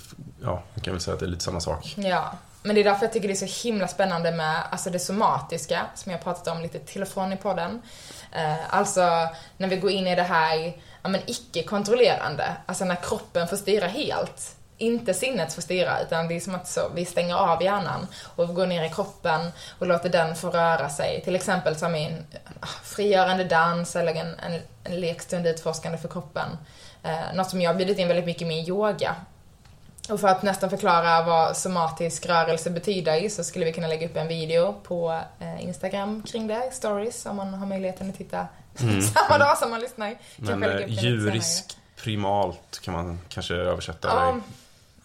[0.42, 1.94] ja, man kan väl säga att det är lite samma sak.
[1.96, 4.99] Ja, men det är därför jag tycker det är så himla spännande med alltså det
[4.99, 7.83] somatiska, som jag pratat om lite till och från i podden.
[8.33, 13.49] Eh, alltså när vi går in i det här ja, men icke-kontrollerande, alltså när kroppen
[13.49, 14.57] får styra helt.
[14.79, 18.55] Inte sinnet får styra, utan det är som att så, vi stänger av hjärnan och
[18.55, 21.20] går ner i kroppen och låter den få röra sig.
[21.25, 22.27] Till exempel som i en
[22.61, 26.49] ah, frigörande dans eller en, en, en lekstund utforskande för kroppen.
[27.03, 29.16] Eh, något som jag har bjudit in väldigt mycket med i yoga.
[30.11, 34.16] Och för att nästan förklara vad somatisk rörelse betyder så skulle vi kunna lägga upp
[34.16, 38.46] en video på eh, Instagram kring det, stories, om man har möjligheten att titta
[38.81, 39.03] Mm.
[39.03, 40.14] samma dag som man lyssnar.
[40.37, 41.42] Men eh,
[41.96, 44.33] primalt kan man kanske översätta Ja,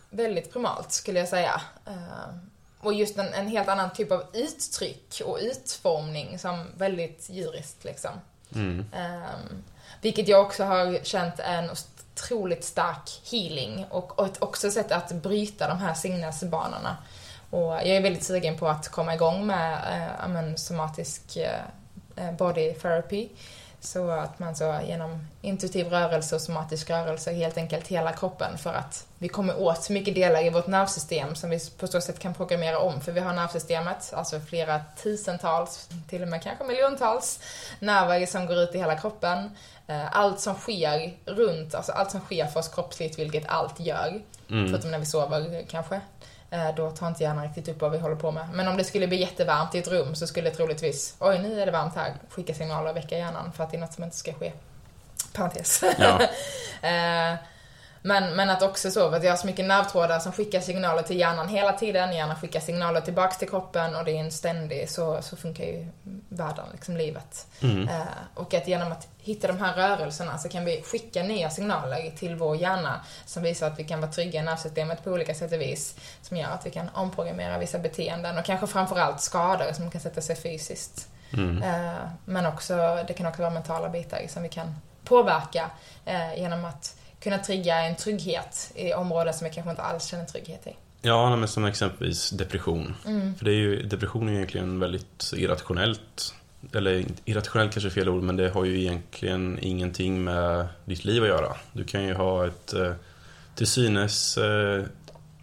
[0.09, 0.17] det.
[0.23, 1.61] väldigt primalt skulle jag säga.
[1.85, 2.35] Eh,
[2.81, 8.11] Och just en, en helt annan typ av uttryck och utformning som väldigt djuriskt liksom.
[8.55, 8.79] Mm.
[8.79, 9.63] Um,
[10.01, 11.69] vilket jag också har känt är en
[12.15, 16.97] otroligt stark healing och, och ett också sätt att bryta de här sinnesbanorna.
[17.49, 21.59] Och jag är väldigt sugen på att komma igång med eh, somatisk eh,
[22.15, 23.29] eh, body therapy.
[23.85, 28.73] Så att man så genom intuitiv rörelse och somatisk rörelse helt enkelt hela kroppen för
[28.73, 32.19] att vi kommer åt så mycket delar i vårt nervsystem som vi på så sätt
[32.19, 33.01] kan programmera om.
[33.01, 37.39] För vi har nervsystemet, alltså flera tusentals, till och med kanske miljontals
[37.79, 39.51] nerver som går ut i hela kroppen.
[39.87, 44.21] Eh, Allt som sker runt, alltså allt som sker för oss kroppsligt, vilket allt gör,
[44.49, 44.69] Mm.
[44.69, 46.01] förutom när vi sover kanske.
[46.55, 48.49] Eh, Då tar inte hjärnan riktigt upp vad vi håller på med.
[48.53, 51.61] Men om det skulle bli jättevarmt i ett rum så skulle det troligtvis, oj nu
[51.61, 54.03] är det varmt här, skicka signaler och väcka hjärnan för att det är något som
[54.03, 54.51] inte ska ske.
[55.33, 55.83] Parentes.
[55.97, 56.19] Ja.
[58.05, 61.01] Men, men att också så, för att jag har så mycket nervtrådar som skickar signaler
[61.01, 64.89] till hjärnan hela tiden, hjärnan skickar signaler tillbaks till kroppen och det är en ständig,
[64.89, 65.87] så, så funkar ju
[66.29, 67.47] världen, liksom livet.
[67.61, 67.89] Mm.
[67.89, 68.01] Eh,
[68.33, 72.35] och att genom att hitta de här rörelserna så kan vi skicka nya signaler till
[72.35, 75.61] vår hjärna som visar att vi kan vara trygga i nervsystemet på olika sätt och
[75.61, 75.95] vis.
[76.21, 80.21] Som gör att vi kan omprogrammera vissa beteenden och kanske framförallt skador som kan sätta
[80.21, 81.07] sig fysiskt.
[81.33, 81.63] Mm.
[81.63, 85.69] Eh, men också, det kan också vara mentala bitar som vi kan påverka
[86.05, 90.25] eh, genom att kunna trigga en trygghet i områden som vi kanske inte alls känner
[90.25, 90.75] trygghet i.
[91.01, 92.95] Ja, men som exempelvis depression.
[93.05, 93.35] Mm.
[93.35, 96.33] För det är ju, depression är egentligen väldigt irrationellt.
[96.73, 101.23] Eller irrationellt kanske är fel ord, men det har ju egentligen ingenting med ditt liv
[101.23, 101.55] att göra.
[101.73, 102.91] Du kan ju ha ett eh,
[103.55, 104.83] till synes eh,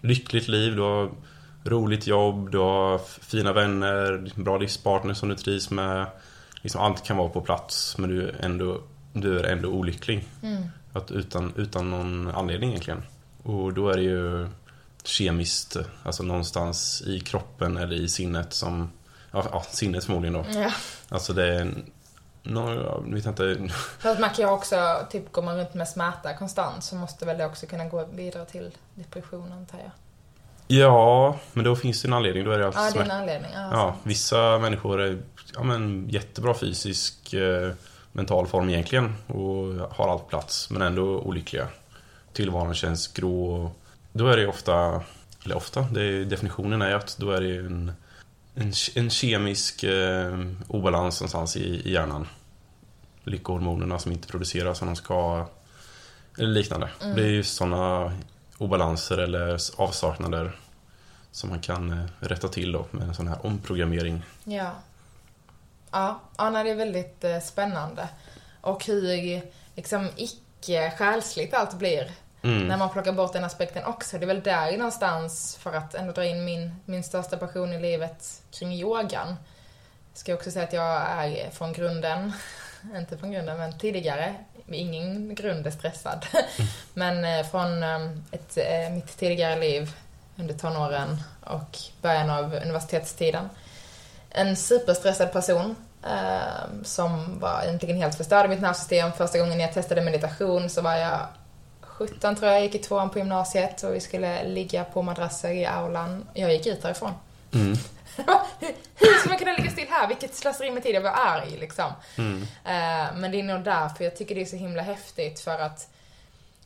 [0.00, 1.10] lyckligt liv, du har
[1.64, 6.06] roligt jobb, du har fina vänner, bra livspartner som du trivs med.
[6.62, 8.80] Liksom allt kan vara på plats, men du är ändå,
[9.12, 10.24] du är ändå olycklig.
[10.42, 10.62] Mm.
[10.92, 13.02] Att utan, utan någon anledning egentligen.
[13.42, 14.48] Och då är det ju
[15.04, 18.90] kemiskt, alltså någonstans i kroppen eller i sinnet som,
[19.30, 20.44] ja, ja sinnet förmodligen då.
[20.60, 20.70] Ja.
[21.08, 21.74] Alltså det är,
[22.42, 25.88] nå, jag vet inte, För att man kan ju också, typ går man runt med
[25.88, 29.90] smärta konstant så måste väl det också kunna gå vidare till depression antar jag.
[30.78, 33.10] ja, men då finns det en anledning, då är det alltså Ja, det är en
[33.10, 33.50] anledning.
[33.54, 35.18] Ja, Ja, vissa människor är
[35.54, 37.72] ja, men, jättebra fysisk, eh,
[38.12, 41.68] mental form egentligen och har allt plats, men ändå olyckliga.
[42.32, 43.70] Tillvaron känns grå.
[44.12, 45.02] Då är det ofta,
[45.44, 47.92] eller ofta, det är, definitionen är att då är det en,
[48.54, 52.28] en, en kemisk eh, obalans någonstans i, i hjärnan.
[53.24, 55.46] Lyckohormonerna som inte produceras som de ska,
[56.38, 56.90] eller liknande.
[57.02, 57.16] Mm.
[57.16, 58.12] Det är ju sådana
[58.58, 60.56] obalanser eller avsaknader
[61.30, 64.22] som man kan eh, rätta till då med en sån här omprogrammering.
[64.44, 64.72] Ja.
[65.92, 68.08] Ja, ja nej, det är väldigt eh, spännande.
[68.60, 69.42] Och hur
[69.76, 72.12] liksom icke-själsligt allt blir
[72.44, 72.68] Mm.
[72.68, 74.18] när man plockar bort den aspekten också.
[74.18, 77.80] Det är väl där någonstans, för att ändå dra in min, min största passion i
[77.80, 79.36] livet kring yogan.
[80.14, 82.32] Ska jag också säga att jag är från grunden,
[82.96, 84.34] inte från grunden men tidigare,
[84.68, 86.26] ingen grund är stressad.
[86.94, 89.96] Men eh, från eh, ett, eh, mitt tidigare liv
[90.36, 93.48] under tonåren och början av universitetstiden.
[94.34, 99.12] En superstressad person eh, som var egentligen helt förstörd i mitt nervsystem.
[99.12, 101.20] Första gången jag testade meditation så var jag
[101.80, 105.66] 17 tror jag, gick i tvåan på gymnasiet och vi skulle ligga på madrasser i
[105.66, 106.26] aulan.
[106.34, 107.12] Jag gick ut därifrån.
[107.54, 107.76] Mm.
[108.94, 110.08] Hur ska man kunna ligga still här?
[110.08, 110.94] Vilket slöseri med tid.
[110.94, 111.92] Jag var arg liksom.
[112.18, 112.42] Mm.
[112.42, 115.88] Eh, Men det är nog därför jag tycker det är så himla häftigt för att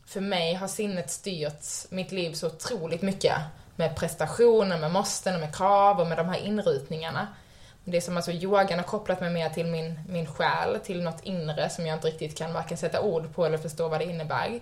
[0.05, 3.35] för mig har sinnet styrt mitt liv så otroligt mycket.
[3.75, 7.27] Med prestationer, med måsten och med krav och med de här inrutningarna.
[7.89, 11.23] Det är som alltså yogan har kopplat mig mer till min, min själ, till något
[11.23, 14.59] inre som jag inte riktigt kan varken sätta ord på eller förstå vad det innebär.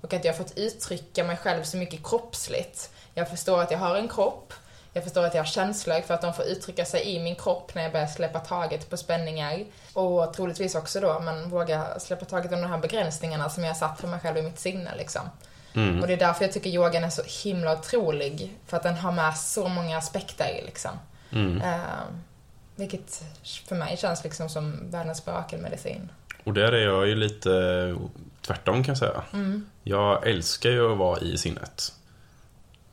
[0.00, 2.90] Och att jag har fått uttrycka mig själv så mycket kroppsligt.
[3.14, 4.52] Jag förstår att jag har en kropp,
[4.92, 7.74] jag förstår att jag har känslor för att de får uttrycka sig i min kropp
[7.74, 9.64] när jag börjar släppa taget på spänningar.
[9.92, 13.78] Och troligtvis också då, men våga släppa taget om de här begränsningarna som jag har
[13.78, 15.22] satt för mig själv i mitt sinne liksom.
[15.74, 16.00] Mm.
[16.00, 18.56] Och det är därför jag tycker yogan är så himla otrolig.
[18.66, 20.90] För att den har med så många aspekter liksom.
[21.32, 21.62] Mm.
[21.62, 21.80] Eh,
[22.76, 23.24] vilket
[23.68, 26.10] för mig känns liksom som världens mirakelmedicin.
[26.44, 27.50] Och där är jag ju lite
[28.40, 29.22] tvärtom kan jag säga.
[29.32, 29.66] Mm.
[29.82, 31.92] Jag älskar ju att vara i sinnet.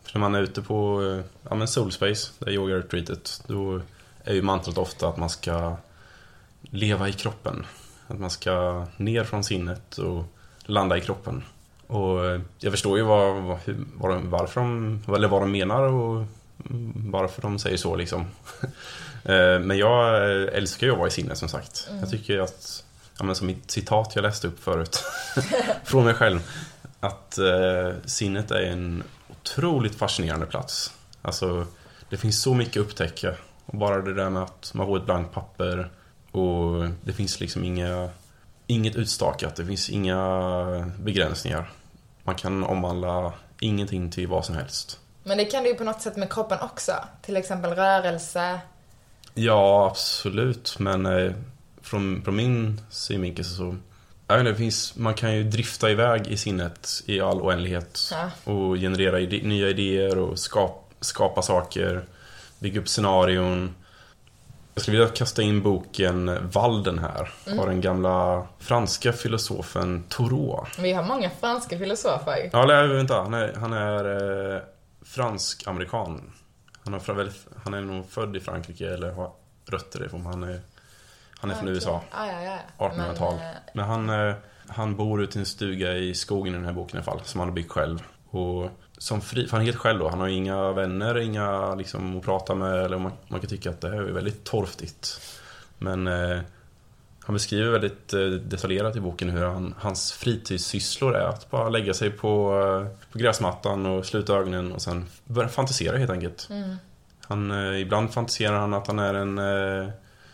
[0.03, 3.81] För när man är ute på eh, ja, men Soulspace, det är yoga-retreatet, då
[4.23, 5.75] är ju mantrat ofta att man ska
[6.61, 7.65] leva i kroppen.
[8.07, 10.23] Att man ska ner från sinnet och
[10.65, 11.43] landa i kroppen.
[11.87, 13.43] Och eh, jag förstår ju vad,
[13.95, 16.25] vad, varför de, eller vad de menar och
[16.69, 18.25] mm, varför de säger så liksom.
[19.25, 21.89] Eh, Men jag älskar ju att vara i sinne som sagt.
[21.99, 22.83] Jag tycker att,
[23.17, 25.03] ja, men som mitt citat jag läste upp förut,
[25.83, 26.39] från mig själv,
[26.99, 30.93] att eh, sinnet är en otroligt fascinerande plats.
[31.21, 31.67] Alltså,
[32.09, 33.35] det finns så mycket att upptäcka.
[33.65, 35.89] Och bara det där med att man får ett blankt papper
[36.31, 38.09] och det finns liksom inga,
[38.67, 41.71] inget utstakat, det finns inga begränsningar.
[42.23, 44.99] Man kan omvandla ingenting till vad som helst.
[45.23, 46.93] Men det kan du ju på något sätt med kroppen också.
[47.21, 48.59] Till exempel rörelse.
[49.33, 50.79] Ja, absolut.
[50.79, 51.31] Men eh,
[51.81, 53.75] från, från min synvinkel så...
[54.27, 57.99] Jag vet inte, det finns, man kan ju drifta iväg i sinnet i all oändlighet.
[58.11, 58.51] Ja.
[58.53, 62.05] Och generera ide, nya idéer och skap, skapa saker.
[62.59, 63.75] Bygga upp scenarion.
[64.73, 67.31] Jag skulle vilja kasta in boken Walden här.
[67.59, 70.65] Av den gamla franska filosofen Thoreau.
[70.79, 72.49] Vi har många franska filosofer.
[72.53, 73.15] Ja, eller vänta.
[73.15, 74.61] Är, han är eh,
[75.13, 76.31] fransk-amerikan.
[76.83, 77.29] Han, har
[77.63, 79.31] han är nog född i Frankrike eller har
[79.65, 80.25] rötter därifrån.
[80.25, 80.59] Han är,
[81.39, 81.75] han är från Okej.
[81.75, 82.01] USA.
[82.11, 82.89] Ah, ja, ja, ja.
[82.89, 83.35] 1800-tal.
[83.35, 84.35] Men, eh, Men han, eh,
[84.67, 87.25] han bor ute i en stuga i skogen i den här boken i alla fall,
[87.25, 88.03] som han har byggt själv.
[88.29, 90.09] Och som fri, han är helt själv då.
[90.09, 92.85] Han har inga vänner, inga liksom att prata med.
[92.85, 95.21] Eller man, man kan tycka att det här är väldigt torftigt.
[95.77, 96.39] Men eh,
[97.25, 101.93] han beskriver väldigt eh, detaljerat i boken hur han, hans fritidssysslor är att bara lägga
[101.93, 106.47] sig på, eh, på gräsmattan och sluta ögonen och sen börja fantisera helt enkelt.
[106.49, 106.75] Mm.
[107.27, 109.89] Han, eh, ibland fantiserar han att han är en eh,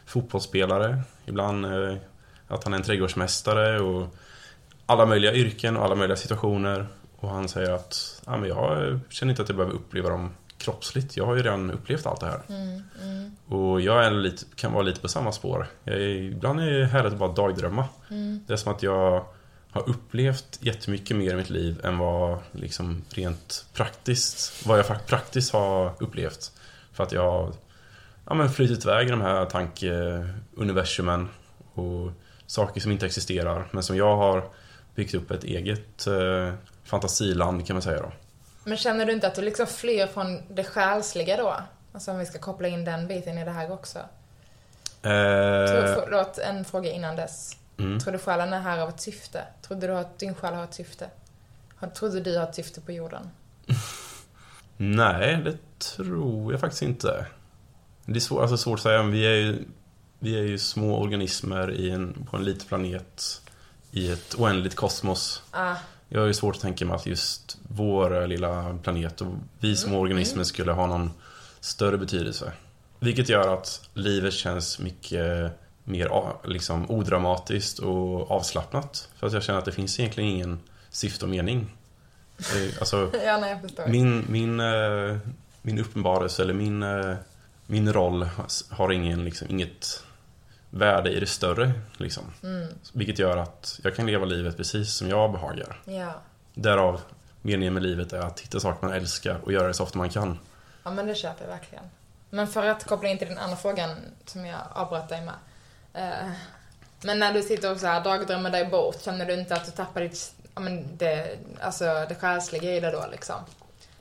[0.06, 1.02] fotbollsspelare.
[1.26, 1.96] Ibland eh,
[2.48, 4.16] att han är en trädgårdsmästare och
[4.86, 6.88] alla möjliga yrken och alla möjliga situationer.
[7.16, 11.18] Och han säger att ja, men jag känner inte att jag behöver uppleva dem kroppsligt.
[11.18, 12.42] Jag har ju redan upplevt allt det här.
[12.50, 15.68] Mm, mm, Och jag är lite, kan vara lite på samma spår.
[15.86, 17.86] Är, ibland är det härligt att bara dagdrömma.
[18.10, 18.44] mm.
[18.48, 19.26] Det är som att jag
[19.72, 25.54] har upplevt jättemycket mer i mitt liv än vad liksom rent praktiskt, vad jag praktiskt
[25.54, 26.52] har upplevt.
[26.94, 27.54] För att jag har
[28.26, 31.30] ja, men flytit iväg i de här tankeuniversumen
[31.74, 32.12] och
[32.46, 34.44] saker som inte existerar men som jag har
[34.96, 36.54] byggt upp ett eget eh,
[36.84, 38.12] fantasiland kan man säga då.
[38.70, 41.56] Men känner du inte att du liksom flyr från det själsliga då?
[41.94, 44.00] Alltså om vi ska koppla in den biten i det här också.
[45.02, 47.56] Tror, Eh, förlåt, en fråga innan dess.
[47.78, 48.00] mm.
[48.00, 49.44] Tror du själen är här av ett syfte?
[49.62, 51.10] Trodde du att din själ har ett syfte?
[51.76, 53.30] Har- Trodde du har ett syfte på jorden?
[54.78, 57.26] Nej, det tror jag faktiskt inte.
[58.06, 59.64] Det är svår, alltså svårt att säga, vi är ju,
[60.20, 63.42] vi är ju små organismer i en, på en liten planet
[63.92, 65.42] i ett oändligt kosmos.
[65.52, 65.76] Ah,
[66.10, 70.00] Jag har ju svårt att tänka mig att just vår lilla planet och vi små
[70.00, 71.12] organismer skulle ha någon
[71.60, 72.54] större betydelse.
[73.00, 75.52] Vilket gör att livet känns mycket
[75.84, 76.10] mer
[76.44, 79.10] liksom, odramatiskt och avslappnat.
[79.16, 81.76] För att jag känner att det finns egentligen ingen syfte och mening.
[82.38, 85.18] Eh, Alltså, ja, nej, min, min, eh,
[85.62, 87.16] min uppenbarelse eller min, eh,
[87.66, 88.30] min roll
[88.70, 90.04] har ingen, liksom, inget
[90.70, 91.72] värde i det större.
[91.98, 92.24] Liksom.
[92.44, 95.82] Mm, Vilket gör att jag kan leva livet precis som jag behagar.
[95.86, 96.14] ja.
[96.54, 97.02] Därav
[97.42, 100.10] meningen med livet är att hitta saker man älskar och göra det så ofta man
[100.10, 100.40] kan.
[100.84, 101.84] ja, men det köper jag verkligen.
[102.30, 103.96] Men för att koppla in till den andra frågan
[104.26, 105.34] som jag avbröt dig med.
[105.94, 106.30] Eh,
[107.02, 109.72] men när du sitter och så här dagdrömmer dig bort, känner du inte att du
[109.72, 113.36] tappar ditt, ja men det, alltså det själsliga i det då liksom?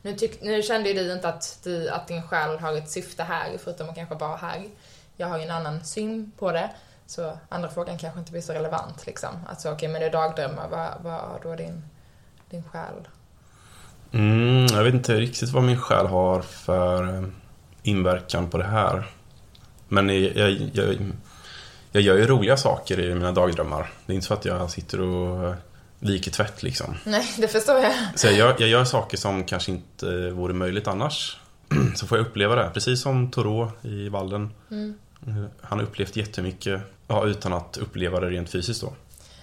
[0.03, 3.23] Nu, tyck, nu kände ju du inte att, du, att din själ har ett syfte
[3.23, 4.65] här, förutom att kanske vara här.
[5.21, 6.71] Jag har ju en annan syn på det.
[7.07, 9.31] Så andra frågan kanske inte blir så relevant liksom.
[9.49, 11.83] Alltså okej, men det är dagdrömmar, vad, vad har då din,
[12.51, 13.09] din själ?
[14.13, 17.29] Mm, jag vet inte riktigt vad min själ har för eh,
[17.83, 19.07] inverkan på det här.
[19.89, 20.97] Men jag, jag,
[21.93, 23.91] jag, gör ju roliga saker i mina dagdrömmar.
[24.07, 25.55] Det är inte så att jag sitter och eh,
[25.99, 26.95] viker tvätt liksom.
[27.05, 27.95] Nej, det förstår jag.
[28.15, 31.41] Så jag gör, jag gör saker som kanske inte vore möjligt annars.
[31.97, 34.51] Så får jag uppleva det, precis som Thoreau i Valden.
[34.71, 34.95] Mm.
[35.61, 38.93] Han har upplevt jättemycket ja, utan att uppleva det rent fysiskt då.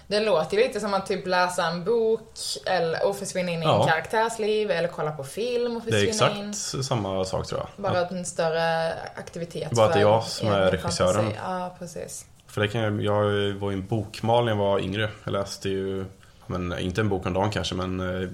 [0.08, 2.32] Det låter ju lite som att typ läsa en bok
[2.66, 3.86] eller, och försvinna in i en Ja.
[3.86, 6.50] karaktärs liv eller kolla på film och Det är försvinna in.
[6.50, 7.68] exakt samma sak tror jag.
[7.82, 9.70] Bara en större aktivitet.
[9.72, 11.32] Bara att det är jag som är regissören.
[11.44, 12.26] Ja, precis.
[12.46, 15.10] För det kan jag, jag var ju en bokmal när jag var yngre.
[15.24, 16.04] Jag läste ju,
[16.46, 18.28] men inte en bok om dagen kanske, men eh,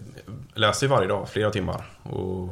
[0.55, 1.85] läste ju varje dag, flera timmar.
[2.03, 2.49] Och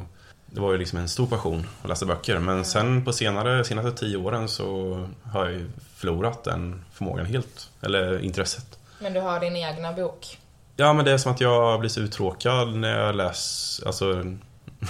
[0.53, 2.39] det var ju liksom en stor passion att läsa böcker.
[2.39, 7.69] Men sen på senare, senaste tio åren så har jag ju förlorat den förmågan helt.
[7.81, 8.79] Eller intresset.
[8.99, 10.37] Men du har din egna bok.
[10.75, 14.23] Ja, men det är som att jag blir så uttråkad när jag läser, alltså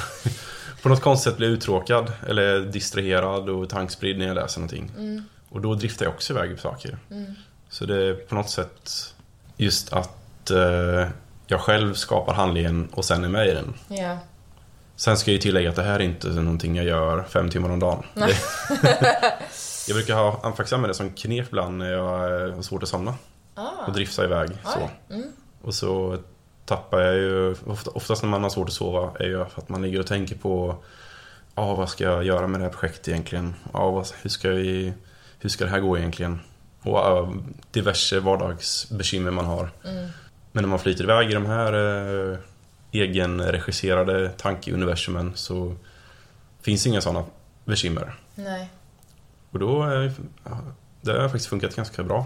[0.81, 4.91] på något konstigt sätt blir jag uttråkad eller distraherad och tankspridd när jag läser någonting.
[4.97, 5.23] Mm.
[5.49, 6.97] Och då driftar jag också iväg på saker.
[7.11, 7.33] Mm.
[7.69, 9.13] Så det är på något sätt
[9.57, 11.07] just att eh,
[11.47, 13.73] jag själv skapar handlingen och sen är med i den.
[13.87, 14.17] Ja.
[15.01, 17.69] Sen ska jag ju tillägga att det här är inte någonting jag gör fem timmar
[17.69, 18.03] om dagen.
[19.87, 22.89] Jag brukar ha, faktiskt använda det som knep ibland när jag eh, har svårt att
[22.89, 23.15] somna.
[23.55, 23.85] Ah.
[23.87, 25.13] Och drifta iväg så.
[25.13, 25.27] Mm.
[25.61, 26.17] Och så
[26.65, 29.69] tappar jag ju, ofta, oftast när man har svårt att sova är ju för att
[29.69, 30.75] man ligger och tänker på
[31.55, 33.55] Ja, vad ska jag göra med det här projektet egentligen?
[33.73, 34.93] Ja, vad, hur, ska vi,
[35.39, 36.39] hur ska det här gå egentligen?
[36.81, 37.33] Och ja,
[37.71, 39.69] diverse vardagsbekymmer man har.
[39.83, 40.07] Mm.
[40.51, 42.37] Men när man flyter iväg i de här eh,
[42.91, 45.75] egenregisserade tankeuniversumen så
[46.61, 47.25] finns inga sådana
[47.65, 48.19] bekymmer.
[48.35, 48.69] Nej.
[49.51, 50.13] Och då är,
[50.43, 50.57] ja,
[51.01, 52.25] det har faktiskt funkat ganska bra.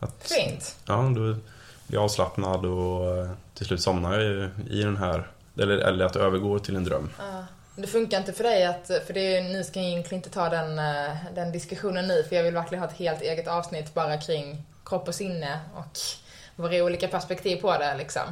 [0.00, 0.76] Att, Fint.
[0.86, 1.40] Ja, då blir
[1.86, 5.30] jag avslappnad och eh, till slut somnar jag i, den här.
[5.58, 7.10] Eller, eller att det övergår till en dröm.
[7.18, 7.44] Ja.
[7.76, 10.78] Det funkar inte för dig att, för det är, ni ska egentligen inte ta den,
[10.78, 14.62] eh, den diskussionen nu för jag vill verkligen ha ett helt eget avsnitt bara kring
[14.84, 15.98] kropp och sinne och
[16.56, 18.22] våra olika perspektiv på det liksom.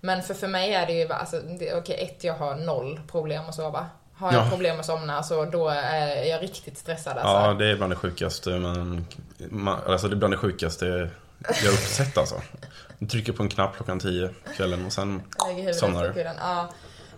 [0.00, 1.40] Men för, för mig är det ju, alltså,
[1.74, 3.86] okej ett, jag har noll problem att sova.
[4.14, 4.50] Har jag Ja.
[4.50, 7.48] problem att somna så då är jag riktigt stressad alltså.
[7.48, 9.06] Ja, det är bland det sjukaste men,
[9.38, 11.10] man, alltså det är bland det sjukaste
[11.64, 12.42] jag uppsett alltså.
[12.98, 15.22] Du trycker på en knapp klockan 10 på kvällen och sen
[15.74, 16.20] somnar du.
[16.40, 16.68] Ja.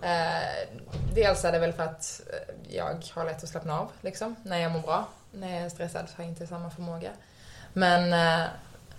[0.02, 0.68] Eh,
[1.14, 4.58] dels är det väl för att eh, jag har lätt att slappna av, liksom, när
[4.58, 5.08] jag mår bra.
[5.32, 7.10] När jag är stressad så har jag inte samma förmåga.
[7.72, 8.46] Men, eh,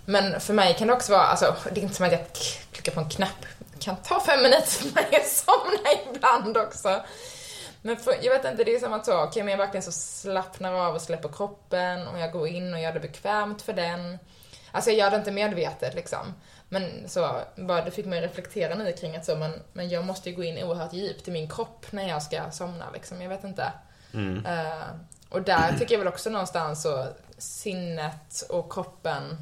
[0.04, 2.26] men för mig kan det också vara, alltså, det är inte som att jag
[2.72, 3.46] klickar på en knapp.
[3.82, 7.02] Kan ta fem minuter för mig att somna ibland också.
[7.82, 9.92] Men för, jag vet inte, det är som att så, okej men jag verkligen så
[9.92, 14.18] slappnar av och släpper kroppen och jag går in och gör det bekvämt för den.
[14.70, 16.34] Alltså jag gör det inte medvetet liksom.
[16.68, 20.30] Men så, bara, det fick mig reflektera nu kring att så, men, men jag måste
[20.30, 23.22] ju gå in oerhört djupt i min kropp när jag ska somna liksom.
[23.22, 23.72] Jag vet inte.
[24.14, 24.46] Mm.
[24.46, 24.86] Eh,
[25.28, 27.06] och där tycker jag väl också någonstans så
[27.38, 29.36] sinnet och kroppen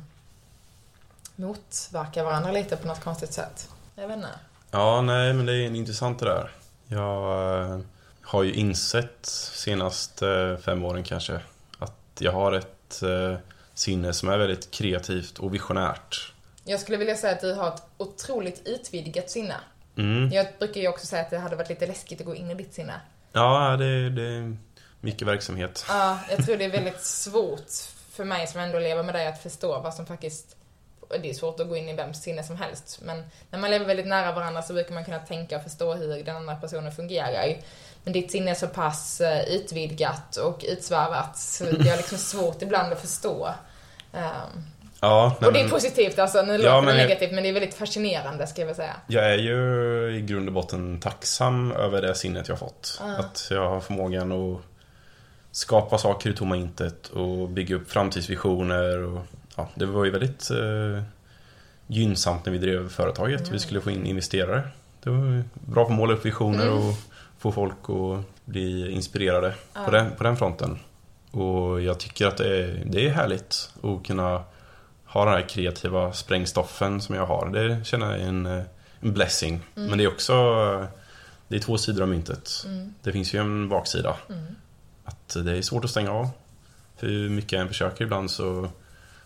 [1.36, 3.68] motverkar varandra lite på något konstigt sätt.
[4.00, 4.28] Jag vet inte.
[4.70, 6.50] Ja, nej, men det är intressant det där.
[6.88, 7.80] Jag eh,
[8.22, 11.40] har ju insett senast eh, fem åren kanske
[11.78, 13.36] att jag har ett eh,
[13.74, 16.32] sinne som är väldigt kreativt och visionärt.
[16.64, 19.56] Jag skulle vilja säga att du har ett otroligt utvidgat sinne.
[19.96, 20.30] Mm.
[20.32, 22.54] Jag brukar ju också säga att det hade varit lite läskigt att gå in i
[22.54, 23.00] ditt sinne.
[23.32, 24.56] Ja, det, det är
[25.00, 25.84] mycket verksamhet.
[25.88, 27.70] Ja, jag tror det är väldigt svårt
[28.12, 30.56] för mig som ändå lever med dig att förstå vad som faktiskt...
[31.22, 33.86] Det är svårt att gå in i vems sinne som helst, men när man lever
[33.86, 37.56] väldigt nära varandra så brukar man kunna tänka och förstå hur den andra personen fungerar.
[38.04, 42.62] Men ditt sinne är så pass eh, utvidgat och utsvävat så det är liksom svårt
[42.62, 43.48] ibland att förstå.
[44.12, 44.64] Ehm,
[45.02, 47.52] Ja, och det är men positivt alltså, nu Ja, låter det negativt men det är
[47.52, 48.96] väldigt fascinerande ska jag väl säga.
[49.06, 49.56] jag är ju
[50.16, 53.00] i grund och botten tacksam över det sinnet jag har fått.
[53.00, 53.16] Ja.
[53.16, 54.60] Att jag har förmågan att
[55.52, 58.98] skapa saker ur tomma intet och bygga upp framtidsvisioner.
[59.02, 59.20] Och,
[59.56, 61.02] ja, det var ju väldigt eh,
[61.86, 63.50] gynnsamt när vi drev företaget.
[63.50, 64.62] Vi skulle få in investerare.
[65.02, 66.78] Det var bra på att måla upp visioner Mm.
[66.78, 66.94] och
[67.38, 69.84] få folk att bli inspirerade Ja.
[69.84, 70.78] på, den, på den fronten.
[71.30, 74.44] Och jag tycker att det är, det är härligt att kunna
[75.04, 77.48] ha den här kreativa sprängstoffen som jag har.
[77.50, 78.62] Det känner jag är en, eh,
[79.00, 79.60] en blessing.
[79.74, 80.32] Men det är också
[81.48, 82.50] det är två sidor av myntet.
[82.66, 82.94] Mm.
[83.02, 84.16] Det finns ju en baksida.
[84.28, 84.44] Mm.
[85.04, 86.28] Att det är svårt att stänga av.
[86.96, 88.68] Hur mycket jag än försöker ibland så,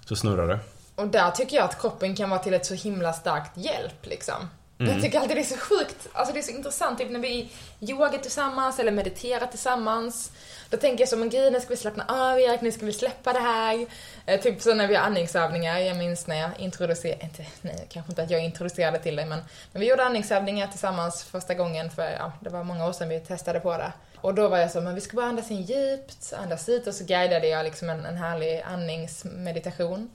[0.08, 0.58] så snurrar det.
[0.94, 4.48] Och där tycker jag att kroppen kan vara till ett så himla starkt hjälp liksom.
[4.78, 4.92] Mm.
[4.92, 7.50] Jag tycker alltid det är så sjukt, alltså det är så intressant, typ när vi
[7.80, 10.32] yogar tillsammans eller mediterar tillsammans.
[10.70, 12.92] Då tänker jag så, men gud, nu ska vi slappna av Erik, nu ska vi
[12.92, 13.86] släppa det här.
[14.26, 18.12] Eh, typ så när vi har andningsövningar, jag minns när jag introducerade, inte, nej, kanske
[18.12, 19.40] inte att jag introducerade till dig, men,
[19.72, 23.20] men vi gjorde andningsövningar tillsammans första gången för, ja, det var många år sedan vi
[23.20, 23.92] testade på det.
[24.24, 26.94] Och då var jag så, men vi ska bara andas in djupt, andas ut och
[26.94, 30.10] så guidade jag liksom en, en härlig andningsmeditation.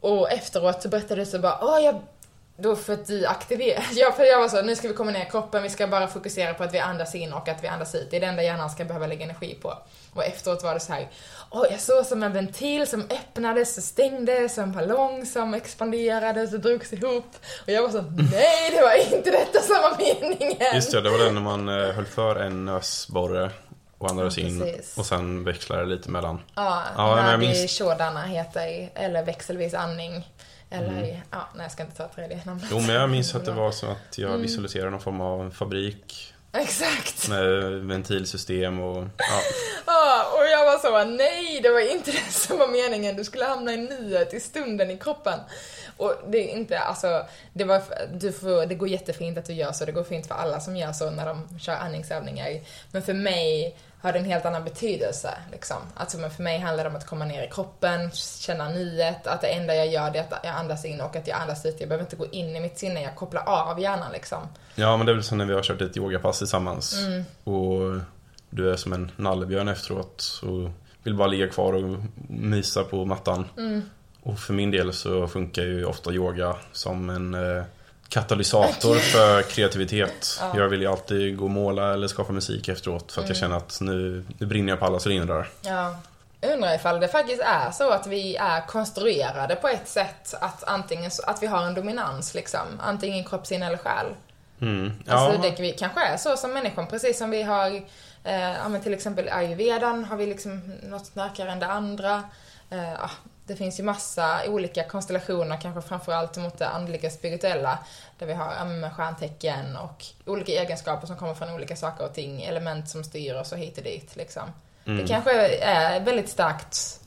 [0.00, 2.00] Och efteråt så berättade du så bara, åh jag...
[2.62, 3.84] Då för att du aktiverar...
[3.92, 6.06] Ja, för jag var så, nu ska vi komma ner i kroppen, vi ska bara
[6.08, 8.10] fokusera på att vi andas in och att vi andas ut.
[8.10, 9.78] Det är det enda hjärnan ska behöva lägga energi på.
[10.14, 11.08] Och efteråt var det så här,
[11.50, 16.52] åh jag såg som en ventil som öppnades och stängdes, som en ballong som expanderades
[16.54, 17.26] och drogs ihop.
[17.62, 18.00] Och jag var så,
[18.32, 20.74] nej det var inte detta som var meningen!
[20.74, 23.50] Just det, det var den när man eh, höll för en nösborre
[23.98, 26.40] och andades Ja, in och sen växlade lite mellan.
[26.54, 27.80] Ja, Ja, men jag minns-
[28.26, 30.28] heter, eller växelvis andning.
[30.72, 32.62] Eller, ja, nej jag ska inte ta tredje namn.
[32.70, 34.42] Jo, men jag minns att det var så att jag Mm.
[34.42, 37.28] visualiserade någon form av fabrik Exakt.
[37.28, 39.40] med ventilsystem och ja,
[39.86, 43.16] Ja, och jag var så, nej, det var inte det som var meningen.
[43.16, 45.38] Du skulle hamna i nuet, i stunden, i kroppen.
[45.96, 47.82] Och det är inte, alltså, det, var,
[48.14, 50.76] du får, det går jättefint att du gör så, det går fint för alla som
[50.76, 52.60] gör så när de kör andningsövningar.
[52.92, 55.34] Men för mig har det en helt annan betydelse.
[55.52, 55.76] Liksom.
[55.94, 59.40] Alltså, men för mig handlar det om att komma ner i kroppen, känna nuet, att
[59.40, 61.76] det enda jag gör är att jag andas in och att jag andas ut.
[61.78, 64.38] Jag behöver inte gå in i mitt sinne, jag kopplar av hjärnan liksom.
[64.74, 66.98] Ja, men det är väl som när vi har kört ett yogapass tillsammans.
[66.98, 67.24] Mm.
[67.44, 68.00] Och
[68.50, 70.70] du är som en nallebjörn efteråt och
[71.02, 71.98] vill bara ligga kvar och
[72.28, 73.48] mysa på mattan.
[73.56, 73.82] Mm.
[74.22, 77.64] Och för min del så funkar ju ofta yoga som en eh,
[78.12, 80.40] katalysator för kreativitet.
[80.40, 80.52] Ja.
[80.56, 83.28] Jag vill ju alltid gå och måla eller skapa musik efteråt för att mm.
[83.28, 85.48] jag känner att nu, nu brinner jag på alla cylindrar.
[85.62, 85.96] Ja.
[86.42, 91.10] Undrar ifall det faktiskt är så att vi är konstruerade på ett sätt att antingen
[91.26, 92.80] att vi har en dominans liksom.
[92.80, 94.06] Antingen kropp, sinne eller själ.
[94.60, 94.92] Mm.
[95.06, 95.12] Ja.
[95.12, 97.82] Alltså det vi kanske är så som människan, precis som vi har,
[98.24, 102.22] eh, till exempel ayurvedan har vi liksom något starkare än det andra.
[102.70, 103.10] Eh,
[103.46, 107.78] det finns ju massa olika konstellationer, kanske framförallt mot det andliga spirituella,
[108.18, 112.42] där vi har ja, stjärntecken och olika egenskaper som kommer från olika saker och ting,
[112.42, 114.42] element som styr oss och hit och dit liksom.
[114.84, 114.98] Mm.
[114.98, 117.00] Det kanske är väldigt starkt,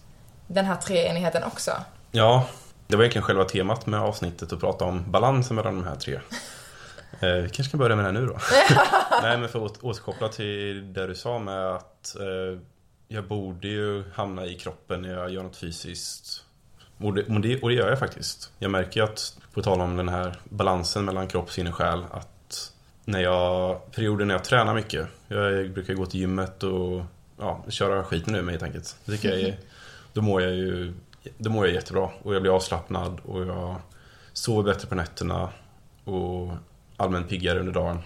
[0.48, 1.72] den här treenigheten också.
[2.12, 2.48] Ja,
[2.88, 6.20] det var egentligen själva temat med avsnittet att prata om balansen mellan de här tre.
[7.20, 8.38] Eh, vi kanske kan börja med det nu då.
[9.22, 12.60] Nej men för att återkoppla till det du sa med att eh,
[13.08, 16.44] jag borde ju hamna i kroppen när jag gör något fysiskt.
[16.98, 18.52] Och det, och det, gör jag faktiskt.
[18.60, 22.04] Jag märker ju att, på tal om den här balansen mellan kropp, sinne och själ,
[22.12, 22.74] att
[23.06, 27.04] när jag, perioder när jag tränar mycket, jag brukar gå till gymmet och
[27.40, 28.96] ja, köra skiten ur mig helt enkelt.
[29.06, 29.58] Det jag är,
[30.14, 30.94] då mår jag ju
[31.38, 33.76] då mår jag jättebra och jag blir avslappnad och jag
[34.34, 35.50] sover bättre på nätterna
[36.04, 36.52] och
[36.98, 38.00] allmänt piggare under dagen.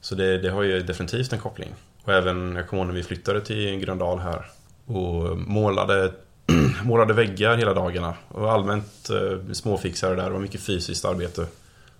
[0.00, 1.74] Så det, det har ju definitivt en koppling.
[2.04, 4.50] Och även, jag kommer ihåg när vi flyttade till Gröndal här
[4.86, 6.12] och målade,
[6.84, 8.14] målade väggar hela dagarna.
[8.28, 11.46] Och allmänt eh, småfixade där, det var mycket fysiskt arbete.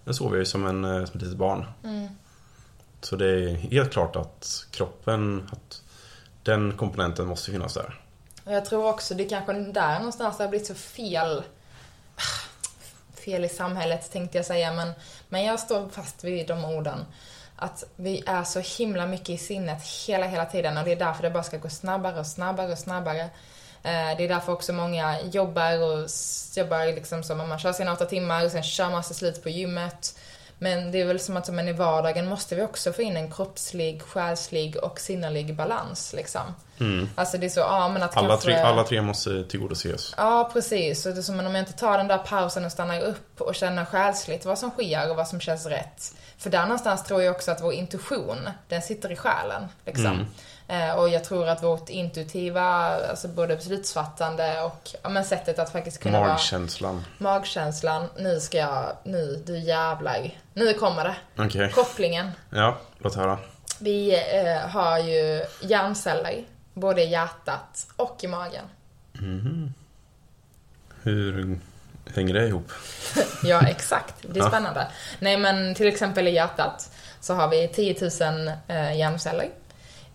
[0.05, 1.64] Där sov jag ju som, en, eh, som ett litet barn.
[1.84, 2.09] Mm.
[3.01, 5.82] Så det är helt klart att kroppen, att
[6.42, 8.01] den komponenten måste finnas där.
[8.44, 11.42] Jag tror också det är kanske där någonstans det har blivit så fel
[13.24, 14.92] fel i samhället tänkte jag säga, men,
[15.28, 16.98] men jag står fast vid de orden
[17.61, 21.22] att vi är så himla mycket i sinnet hela, hela tiden och det är därför
[21.22, 23.20] det bara ska gå snabbare och snabbare och snabbare.
[23.82, 26.08] Eh, det är därför också många jobbar och
[26.56, 29.48] jobbar liksom som man kör sina åtta timmar och sen kör man sig slut på
[29.48, 30.18] gymmet.
[30.62, 33.30] Men det är väl som att men i vardagen måste vi också få in en
[33.30, 36.40] kroppslig, själslig och sinnerlig balans liksom.
[36.80, 37.08] Mm.
[37.14, 38.46] Alltså det är så, ja men att alla, kanske...
[38.46, 40.14] tre, alla tre måste tillgodoses.
[40.16, 41.06] Ja, precis.
[41.06, 43.54] Och det är som om jag inte tar den där pausen och stannar upp och
[43.54, 46.14] känner själsligt vad som sker och vad som känns rätt.
[46.38, 49.68] För där någonstans tror jag också att vår intuition, den sitter i själen.
[49.86, 50.06] Liksom.
[50.06, 50.26] Mm.
[50.70, 52.62] Eh, och jag tror att vårt intuitiva,
[53.10, 56.94] alltså både beslutsfattande och ja, men sättet att faktiskt kunna Magkänslan.
[56.94, 57.34] vara...
[57.34, 58.08] Magkänslan.
[58.18, 60.30] Nu ska jag, nu, du jävlar.
[60.54, 61.44] Nu kommer det.
[61.44, 61.70] Okay.
[61.70, 62.30] Kopplingen.
[62.50, 63.38] Ja, låt höra.
[63.78, 66.44] Vi eh, har ju hjärnceller,
[66.74, 68.64] både i hjärtat och i magen.
[69.18, 69.74] Mm.
[71.02, 71.58] Hur
[72.14, 72.72] hänger det ihop?
[73.42, 74.14] ja, exakt.
[74.22, 74.86] Det är spännande.
[75.18, 76.90] Nej, men till exempel i hjärtat
[77.20, 79.50] så har vi 10 000 eh, hjärnceller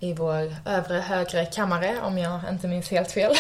[0.05, 3.33] i vår övre högre kammare, om jag inte minns helt fel.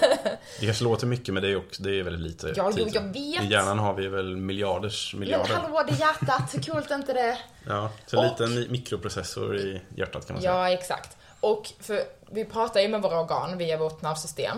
[0.60, 2.52] det kanske låter mycket, men det är, också, det är väldigt lite.
[2.56, 3.44] Ja, jo, jag vet.
[3.44, 5.48] I hjärnan har vi väl miljarders miljarder.
[5.48, 7.38] Men hallå, det är hjärtat, coolt inte det?
[7.66, 10.54] Ja, så en liten mikroprocessor i hjärtat kan man säga.
[10.54, 11.16] Ja, exakt.
[11.40, 12.00] Och för
[12.30, 14.56] vi pratar ju med våra organ via vårt nervsystem.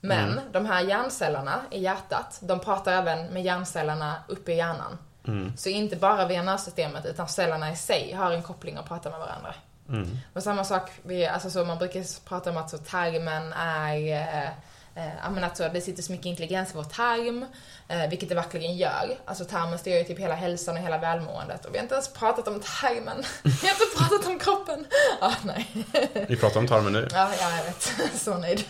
[0.00, 0.44] Men mm.
[0.52, 4.98] de här hjärncellerna i hjärtat, de pratar även med hjärncellerna uppe i hjärnan.
[5.26, 5.56] Mm.
[5.56, 9.20] Så inte bara via nervsystemet, utan cellerna i sig har en koppling och pratar med
[9.20, 9.54] varandra.
[9.90, 10.18] Mm.
[10.32, 10.90] Och samma sak,
[11.30, 14.50] alltså så man brukar prata om att så tarmen är eh,
[14.94, 17.46] Eh, men alltså, det sitter så mycket intelligens i vår tarm,
[17.88, 19.18] eh, vilket det verkligen gör.
[19.24, 21.64] Alltså tarmen styr ju typ hela hälsan och hela välmåendet.
[21.64, 23.22] Och vi har inte ens pratat om tarmen.
[23.42, 24.86] Vi har inte pratat om kroppen.
[25.20, 25.86] Ah, nej.
[26.28, 27.08] Vi pratar om tarmen nu.
[27.12, 27.92] Ja, ja jag vet.
[28.20, 28.64] Så nöjd.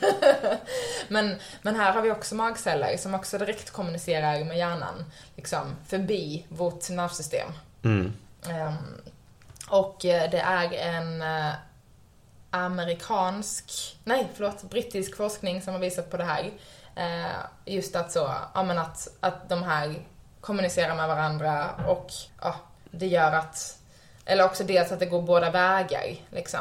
[1.08, 5.04] men, men här har vi också magceller som också direkt kommunicerar med hjärnan,
[5.36, 7.48] liksom förbi vårt nervsystem.
[7.84, 8.12] Mm.
[8.48, 9.09] Um,
[9.70, 11.54] och eh, det är en eh,
[12.50, 16.50] amerikansk, nej förlåt, brittisk forskning som har visat på det här.
[16.96, 19.94] Eh, just att så, ja men att, att de här
[20.40, 22.54] kommunicerar med varandra och ja,
[22.90, 23.78] det gör att,
[24.24, 26.60] eller också dels att det går båda vägar liksom.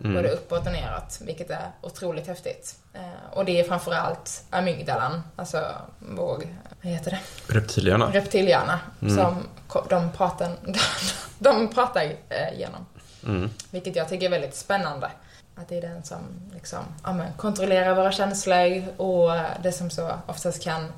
[0.00, 0.14] Mm.
[0.14, 2.76] Både uppåt och neråt, vilket är otroligt häftigt.
[2.94, 6.42] Eh, och det är framförallt amygdalan, alltså vår,
[6.82, 7.54] vad heter det?
[7.54, 8.10] Reptilhjärna.
[8.12, 9.16] Reptilhjärna, mm.
[9.16, 9.48] som
[9.88, 10.56] de pratar,
[11.38, 12.86] de pratar eh, genom.
[13.26, 13.50] Mm.
[13.70, 15.10] Vilket jag tycker är väldigt spännande.
[15.54, 16.18] att det är den som
[16.54, 19.32] liksom, ja, men, kontrollerar våra känslor och
[19.62, 20.92] det som så oftast kan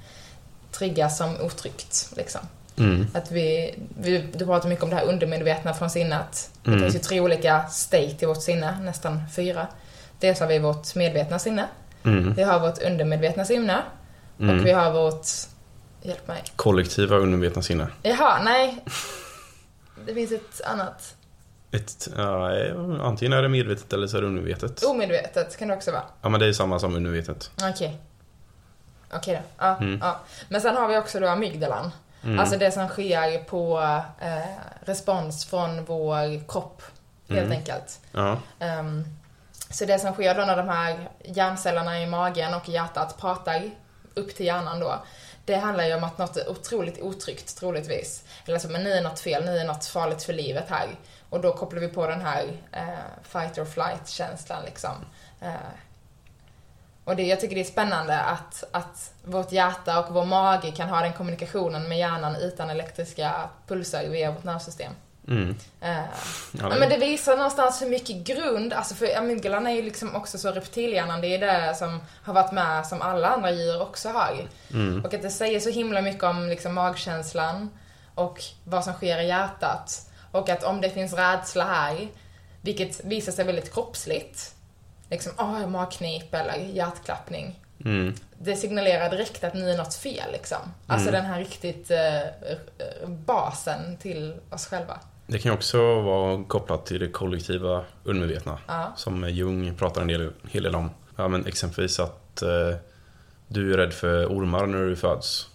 [0.72, 2.12] triggas som otryggt.
[2.16, 2.40] Liksom.
[2.78, 3.06] Mm.
[3.14, 6.50] Att vi, vi, du pratar mycket om det här undermedvetna från sinnet.
[6.62, 6.80] Det Mm.
[6.82, 9.66] finns ju tre olika state i vårt sinne, nästan fyra.
[10.20, 11.64] Dels har vi vårt medvetna sinne,
[12.04, 12.34] Mm.
[12.34, 13.78] vi har vårt undermedvetna sinne
[14.40, 14.58] Mm.
[14.60, 15.26] och vi har vårt...
[16.02, 16.42] Hjälp mig.
[16.56, 17.86] Kollektiva undermedvetna sinne.
[18.02, 18.84] Jaha, nej.
[20.06, 21.14] Det finns ett annat.
[21.70, 22.50] Ett, ja,
[23.02, 24.84] antingen är det medvetet eller så är det undermedvetet.
[24.84, 26.02] Omedvetet kan det också vara.
[26.22, 27.50] Ja, men det är samma som undermedvetet.
[27.62, 27.98] Okej.
[29.12, 29.40] Okej då.
[29.66, 29.98] Ja, Mm.
[30.02, 30.20] ja.
[30.48, 31.90] Men sen har vi också då amygdalan.
[32.24, 32.40] Mm.
[32.40, 33.78] Alltså det som sker på
[34.20, 34.38] eh,
[34.84, 36.82] respons från vår kropp,
[37.28, 37.52] helt Mm.
[37.58, 38.00] enkelt.
[38.12, 38.36] Ja.
[38.58, 39.04] Ehm,
[39.70, 43.70] så det som sker då när de här hjärncellerna i magen och i hjärtat pratar
[44.14, 44.94] upp till hjärnan då,
[45.44, 48.24] det handlar ju om att något är otroligt otryggt, troligtvis.
[48.46, 50.88] Eller så, men ni är något fel, ni är något farligt för livet här.
[51.30, 52.82] Och då kopplar vi på den här eh,
[53.22, 54.94] fight or flight-känslan liksom.
[55.40, 55.50] Eh,
[57.08, 60.88] och det, jag tycker det är spännande att, att vårt hjärta och vår mage kan
[60.88, 63.32] ha den kommunikationen med hjärnan utan elektriska
[63.66, 64.92] pulser via vårt nervsystem.
[65.28, 65.56] Mm.
[65.80, 66.04] Ja,
[66.52, 70.14] Ja, det- men det visar någonstans hur mycket grund, alltså för amygdalan är ju liksom
[70.16, 74.08] också så reptilhjärnan, det är det som har varit med som alla andra djur också
[74.08, 74.46] har.
[74.72, 75.04] Mm.
[75.04, 77.70] Och att det säger så himla mycket om liksom magkänslan
[78.14, 80.02] och vad som sker i hjärtat.
[80.32, 82.08] Och att om det finns rädsla här,
[82.60, 84.54] vilket visar sig väldigt kroppsligt,
[85.10, 87.60] liksom åh, magknip eller hjärtklappning.
[87.84, 88.14] Mm.
[88.38, 90.58] Det signalerar direkt att ni är något fel liksom.
[90.86, 91.20] Alltså Mm.
[91.22, 94.98] den här riktigt eh, eh, basen till oss själva.
[95.26, 98.58] Det kan ju också vara kopplat till det kollektiva undermedvetna.
[98.66, 98.92] Ja.
[98.96, 100.90] Som Jung pratar en del, hel del om.
[101.16, 102.76] Ja, men exempelvis att eh,
[103.48, 105.48] du är rädd för ormar när du föds.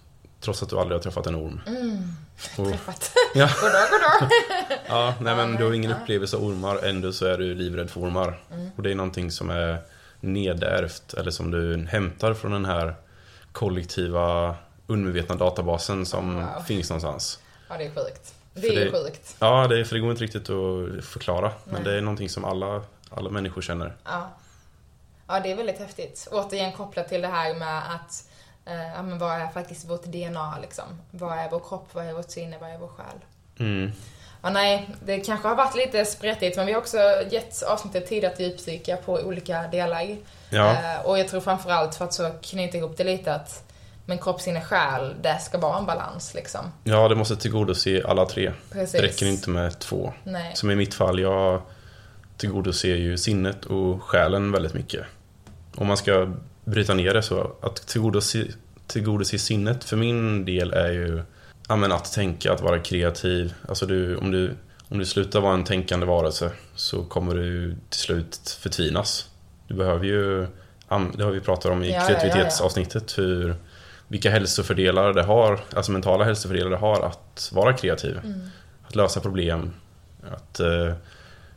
[0.43, 1.61] Trots att du aldrig har träffat en orm.
[1.67, 2.15] Mm.
[2.57, 3.11] Och, Träffat.
[3.33, 4.29] ja, Goddag, goddag.
[4.87, 8.01] ja, nej men du har ingen upplevelse av ormar, ändå så är du livrädd för
[8.01, 8.39] ormar.
[8.53, 8.69] Mm.
[8.77, 9.77] Och det är någonting som är
[10.19, 12.95] nedärvt, eller som du hämtar från den här
[13.51, 14.55] kollektiva
[14.87, 16.61] undermedvetna databasen som Wow.
[16.67, 17.39] finns någonstans.
[17.69, 18.33] Ja, det är sjukt.
[18.53, 19.35] Det För är det- sjukt.
[19.39, 21.51] Ja, det, för det går inte riktigt att förklara.
[21.65, 21.83] Men Nej.
[21.83, 23.95] det är någonting som alla, alla människor känner.
[24.03, 24.29] Ja.
[25.27, 26.27] ja, det är väldigt häftigt.
[26.31, 28.23] Återigen kopplat till det här med att
[28.65, 30.85] eh, ja, men vad är faktiskt vårt DNA liksom?
[31.11, 31.89] Vad är vår kropp?
[31.91, 32.57] Vad är vårt sinne?
[32.61, 33.17] Vad är vår själ?
[33.59, 33.91] Mm.
[34.41, 36.97] Ja, nej, det kanske har varit lite spretigt men vi har också
[37.31, 40.17] gett avsnittet tid att djupdyka på olika delar.
[40.49, 43.63] Ja, Eh, och jag tror framförallt för att så knyta ihop det lite att
[44.05, 46.61] men kropp, sinne, själ, det ska vara en balans liksom.
[46.83, 48.53] ja, det måste tillgodose alla tre.
[48.71, 48.91] Precis.
[48.91, 50.13] Det räcker inte med två.
[50.23, 50.51] Nej.
[50.55, 51.61] Som i mitt fall, jag
[52.37, 55.05] tillgodoser ju sinnet och själen väldigt mycket.
[55.75, 56.33] Om man ska
[56.65, 58.45] bryta ner det så, att tillgodose,
[58.87, 61.23] tillgodose sinnet för min del är ju
[61.67, 63.53] ja, men att tänka, att vara kreativ.
[63.67, 64.51] Alltså du, om, du,
[64.89, 69.29] om du slutar vara en tänkande varelse så kommer du till slut förtvinas.
[69.67, 70.41] Du behöver ju,
[71.17, 72.19] det har vi pratat om i Ja, ja, ja, ja.
[72.19, 73.55] kreativitetsavsnittet, hur,
[74.07, 78.19] vilka hälsofördelar det har, alltså mentala hälsofördelar det har att vara kreativ.
[78.23, 78.41] Mm.
[78.87, 79.73] Att lösa problem,
[80.31, 80.93] att eh,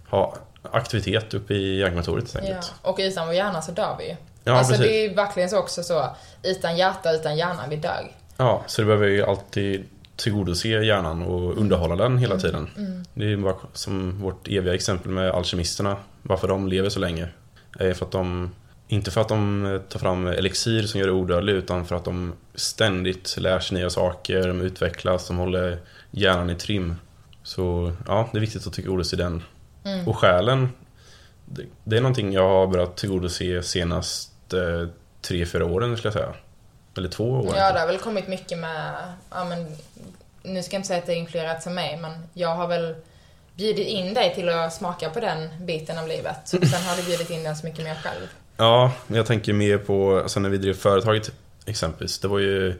[0.08, 2.54] ha aktivitet uppe i hjärnkontoret helt Ja.
[2.54, 2.74] enkelt.
[2.82, 4.16] Och utan vår hjärna så dör vi.
[4.46, 4.86] Ja, alltså precis.
[4.86, 8.10] det är ju verkligen så också så, utan hjärta, utan hjärna, vi dör.
[8.36, 9.84] Ja, så det behöver ju alltid
[10.16, 12.70] tillgodose hjärnan och underhålla den hela tiden.
[12.76, 13.04] Mm.
[13.14, 15.96] Det är ju bara som vårt eviga exempel med alkemisterna.
[16.22, 17.28] Varför de lever så länge.
[17.78, 18.50] Är för att de,
[18.88, 22.32] inte för att de tar fram elixir som gör det odödlig utan för att de
[22.54, 25.78] ständigt lär sig nya saker, de utvecklas, de håller
[26.10, 26.96] hjärnan i trim.
[27.42, 29.42] Så ja, det är viktigt att tillgodose den.
[29.84, 30.08] Mm.
[30.08, 30.68] Och själen,
[31.44, 34.88] det, det är någonting jag har börjat tillgodose senast eh,
[35.22, 36.34] tre, fyra åren skulle jag säga.
[36.96, 37.54] Eller två år.
[37.56, 38.94] Ja, det har väl kommit mycket med,
[39.30, 39.76] ja men,
[40.42, 42.94] nu ska jag inte säga att det är influerat av mig, men jag har väl
[43.54, 46.36] bjudit in dig till att smaka på den biten av livet.
[46.44, 48.26] Sen har du bjudit in den så mycket mer själv.
[48.56, 51.32] Ja, jag tänker mer på, alltså när vi drev företaget
[51.66, 52.18] exempelvis.
[52.18, 52.74] Det var ju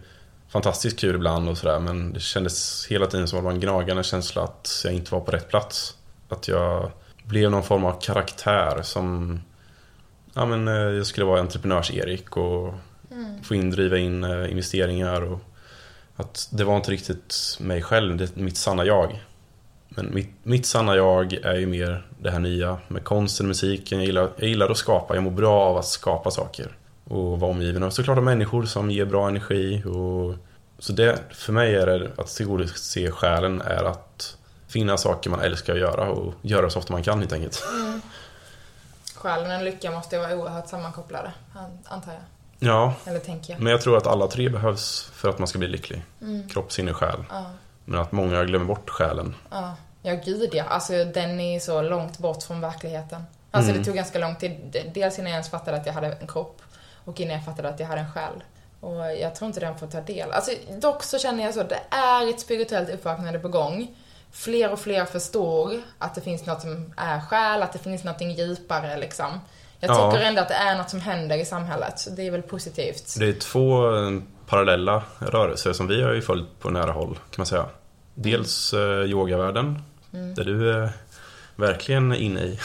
[0.48, 3.60] fantastiskt kul ibland och sådär men det kändes hela tiden som att det var en
[3.60, 5.96] gnagande känsla att jag inte var på rätt plats.
[6.28, 6.90] Att jag
[7.24, 9.40] blev någon form av karaktär som,
[10.36, 12.74] ja men eh, jag skulle vara entreprenörs-Erik och
[13.42, 15.38] få in, driva in eh, investeringar och
[16.16, 19.22] att det var inte riktigt mig själv, det är mitt sanna jag.
[19.88, 23.98] Men mitt, mitt sanna jag är ju mer det här nya med konsten, musiken.
[23.98, 26.76] Jag gillar, jag gillar att skapa, jag mår bra av att skapa saker.
[27.04, 29.82] Och vara omgiven av såklart av människor som ger bra energi.
[29.84, 30.34] Och,
[30.78, 34.36] så det, för mig är det att tillgodose själen är att
[34.68, 37.62] finna saker man älskar att göra och göra så ofta man kan helt enkelt.
[39.26, 42.22] Själen och lycka måste ju vara oerhört sammankopplade, an- antar jag.
[42.58, 43.62] Ja, Eller tänker jag.
[43.62, 46.02] men jag tror att alla tre behövs för att man ska bli lycklig.
[46.22, 46.48] Mm.
[46.48, 47.24] Kropp, sinne, själ.
[47.30, 47.44] Ja,
[47.84, 49.34] Men att många glömmer bort själen.
[49.50, 49.74] ja.
[50.02, 50.64] Ja, gud ja.
[50.64, 53.22] Alltså den är så långt bort från verkligheten.
[53.50, 53.82] Alltså Mm.
[53.82, 54.76] det tog ganska lång tid.
[54.94, 56.62] Dels innan jag ens fattade att jag hade en kropp
[57.04, 58.44] och innan jag fattade att jag hade en själ.
[58.80, 60.32] Och jag tror inte den får ta del.
[60.32, 60.50] Alltså
[60.80, 63.96] dock så känner jag så, det är ett spirituellt uppvaknande på gång.
[64.32, 68.20] Fler och fler förstår att det finns något som är själ, att det finns något
[68.20, 69.40] djupare liksom.
[69.80, 70.10] Jag Ja.
[70.12, 71.98] tycker ändå att det är något som händer i samhället.
[71.98, 73.14] så Det är väl positivt.
[73.18, 74.10] Det är två eh,
[74.46, 77.66] parallella rörelser som vi har ju följt på nära håll, kan man säga.
[78.14, 80.90] Dels eh, yogavärlden, där du är
[81.56, 82.58] verkligen inne i.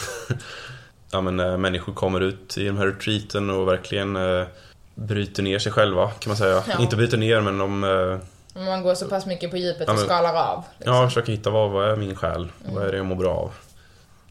[1.10, 4.46] ja, men, eh, människor kommer ut i de här retreaten och verkligen eh,
[4.94, 6.62] bryter ner sig själva, kan man säga.
[6.68, 6.78] Ja.
[6.80, 8.18] Inte bryter ner, men de eh,
[8.54, 10.64] Om man går så pass mycket på djupet Ja, och men- skalar av.
[10.78, 10.94] Liksom.
[10.94, 12.52] ja, försöker hitta vad, vad är min själ?
[12.74, 13.50] Vad är det jag mår bra av?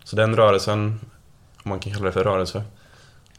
[0.04, 1.00] Så den rörelsen,
[1.64, 2.64] om man kan kalla det för rörelse.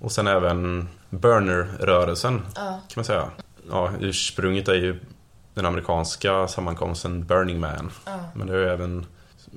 [0.00, 2.62] Och sen även burner-rörelsen, Ja.
[2.62, 3.28] kan man säga.
[3.70, 5.00] Ja, ursprunget är ju
[5.54, 7.90] den amerikanska sammankomsten Burning Man.
[8.06, 8.18] Ja.
[8.34, 9.06] Men det har ju även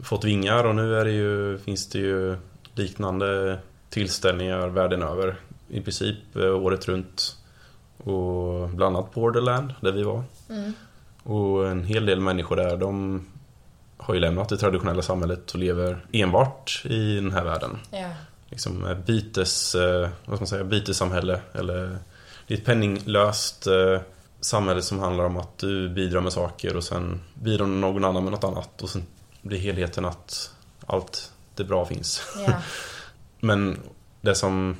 [0.03, 2.37] fått vingar och nu det ju, finns det ju
[2.73, 3.59] liknande
[3.89, 5.35] tillställningar världen över.
[5.69, 7.35] I princip eh, året runt.
[7.97, 10.23] Och bland annat Borderland, där vi var.
[10.49, 10.73] Mm.
[11.25, 13.21] Och en hel del människor där, de
[13.97, 17.77] har ju lämnat det traditionella samhället och lever enbart i den här världen.
[17.91, 18.09] Ja.
[18.49, 21.39] Liksom bytes, eh, vad ska man säga, bytessamhälle.
[21.53, 21.97] Eller
[22.47, 23.99] det är ett penninglöst eh,
[24.41, 28.31] samhälle som handlar om att du bidrar med saker och sen bidrar någon annan med
[28.31, 28.81] något annat.
[28.81, 29.05] Och sen
[29.41, 30.51] blir helheten att
[30.85, 32.21] allt det bra finns.
[32.47, 32.53] Ja.
[33.39, 33.79] Men
[34.21, 34.77] det som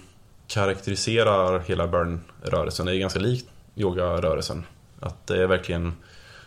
[0.48, 4.64] karaktäriserar hela burn-rörelsen är ganska likt yoga-rörelsen.
[5.00, 5.94] Att det är verkligen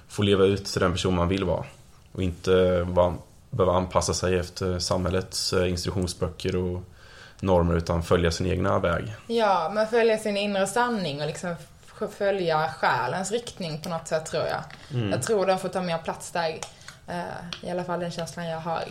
[0.09, 1.65] få leva ut till den person man vill vara.
[2.13, 3.15] Och inte vara,
[3.51, 6.83] behöva anpassa sig efter samhällets eh, instruktionsböcker och
[7.41, 9.15] normer utan följa sin egna väg.
[9.27, 11.55] Ja, men följa sin inre sanning och liksom
[12.19, 14.63] följa själens riktning på något sätt tror jag.
[14.99, 15.11] Mm.
[15.11, 16.59] Jag tror den får ta mer plats där.
[17.07, 17.23] eh,
[17.63, 18.85] I alla fall den känslan jag har.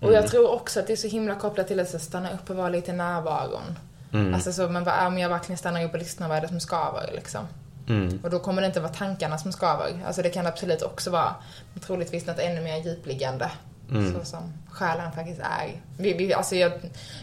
[0.00, 0.28] Och jag Mm.
[0.30, 2.92] tror också att det är så himla kopplat till att stanna upp och vara lite
[2.92, 3.78] närvaron.
[4.12, 4.34] Mm.
[4.34, 6.48] Alltså så, men vad är om jag verkligen stannar upp och lyssnar, vad är det
[6.48, 7.46] som skaver liksom?
[7.88, 8.20] Mm.
[8.22, 10.02] Och då kommer det inte vara tankarna som skaver.
[10.06, 11.34] Alltså det kan absolut också vara
[11.80, 13.50] troligtvis något ännu mer djupliggande.
[13.90, 14.14] Mm.
[14.14, 15.82] Så som själen faktiskt är.
[15.98, 16.72] Vi, vi, alltså jag,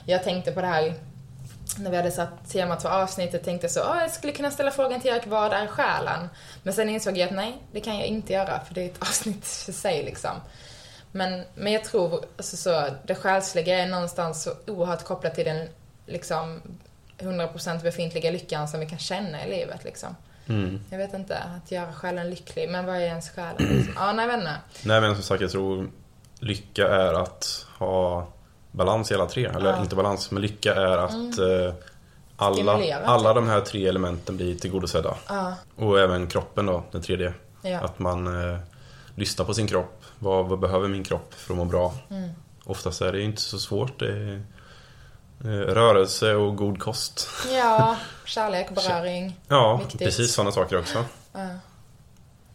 [0.05, 0.93] jag tänkte på det här
[1.77, 5.01] när vi hade satt temat för avsnittet tänkte så, "Åh, jag skulle kunna ställa frågan
[5.01, 6.29] till Erik, vad är själen?
[6.63, 8.97] Men sen insåg jag att nej, det kan jag inte göra för det är ett
[9.01, 10.31] avsnitt för sig liksom.
[11.11, 15.67] Men, men jag tror, alltså så, det själsliga är någonstans så oerhört kopplat till den
[16.05, 16.61] liksom
[17.19, 20.15] 100% befintliga lyckan som vi kan känna i livet liksom.
[20.47, 20.79] Mm.
[20.89, 23.55] Jag vet inte, att göra själen lycklig, men vad är ens själ?
[23.59, 23.93] Liksom?
[23.95, 24.55] Ja, nej, inte.
[24.83, 25.89] Nej men som sagt jag tror
[26.39, 28.27] lycka är att ha
[28.71, 29.45] balans i alla tre.
[29.45, 29.71] Eller Ja.
[29.71, 29.83] Mm.
[29.83, 31.73] inte balans, men lycka är att eh,
[32.37, 33.35] alla, Stimulera, alla typ.
[33.35, 35.15] de här tre elementen blir tillgodosedda.
[35.27, 37.33] Ja, Och även kroppen då, den tredje.
[37.61, 37.79] ja.
[37.79, 38.57] Att man eh,
[39.15, 40.03] lyssnar på sin kropp.
[40.19, 41.93] Vad, vad behöver min kropp för att må bra?
[42.09, 42.29] Mm.
[42.63, 43.99] Oftast är det inte så svårt.
[43.99, 44.41] Det är
[45.43, 47.29] rörelse och god kost.
[47.53, 49.39] ja kärlek, beröring.
[49.47, 50.01] Ja, Viktigt.
[50.01, 51.05] precis sådana saker också.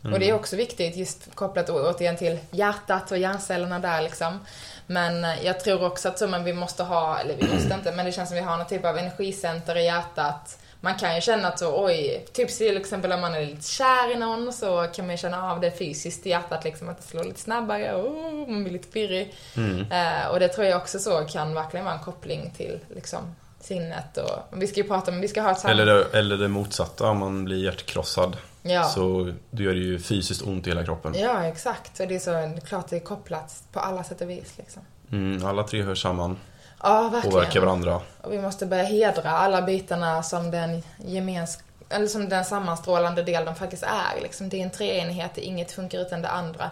[0.02, 0.12] Mm.
[0.12, 4.38] Och det är också viktigt, just kopplat återigen till hjärtat och hjärncellerna där liksom.
[4.86, 7.92] Men eh, jag tror också att så, men vi måste ha, eller vi måste inte,
[7.92, 10.58] men det känns som vi har någon typ av energicenter i hjärtat.
[10.80, 14.12] Man kan ju känna att så, oj, typ till exempel om man är lite kär
[14.12, 17.02] i någon så kan man ju känna av det fysiskt i hjärtat liksom, att det
[17.02, 19.34] slår lite snabbare, oh, man blir lite pirrig.
[19.56, 19.92] Mm.
[19.92, 24.16] Eh, och det tror jag också så kan verkligen vara en koppling till liksom sinnet
[24.16, 25.80] och, vi ska ju prata om, vi ska ha ett samtal.
[25.80, 28.36] Eller, det, eller det motsatta, om man blir hjärtkrossad.
[28.62, 28.84] ja.
[28.84, 31.14] Så då gör det ju fysiskt ont i hela kroppen.
[31.18, 32.00] Ja, exakt.
[32.00, 34.54] Och det är så klart det är kopplat på alla sätt och vis.
[34.56, 34.82] Liksom.
[35.12, 36.38] Mm, alla tre hör samman,
[36.82, 37.32] Ja, verkligen.
[37.32, 38.00] påverkar varandra.
[38.20, 41.58] Och vi måste börja hedra alla bitarna som den gemens
[41.88, 44.22] eller som den sammanstrålande del de faktiskt är.
[44.22, 44.48] Liksom.
[44.48, 46.70] Det är en treenighet, inget funkar utan det andra.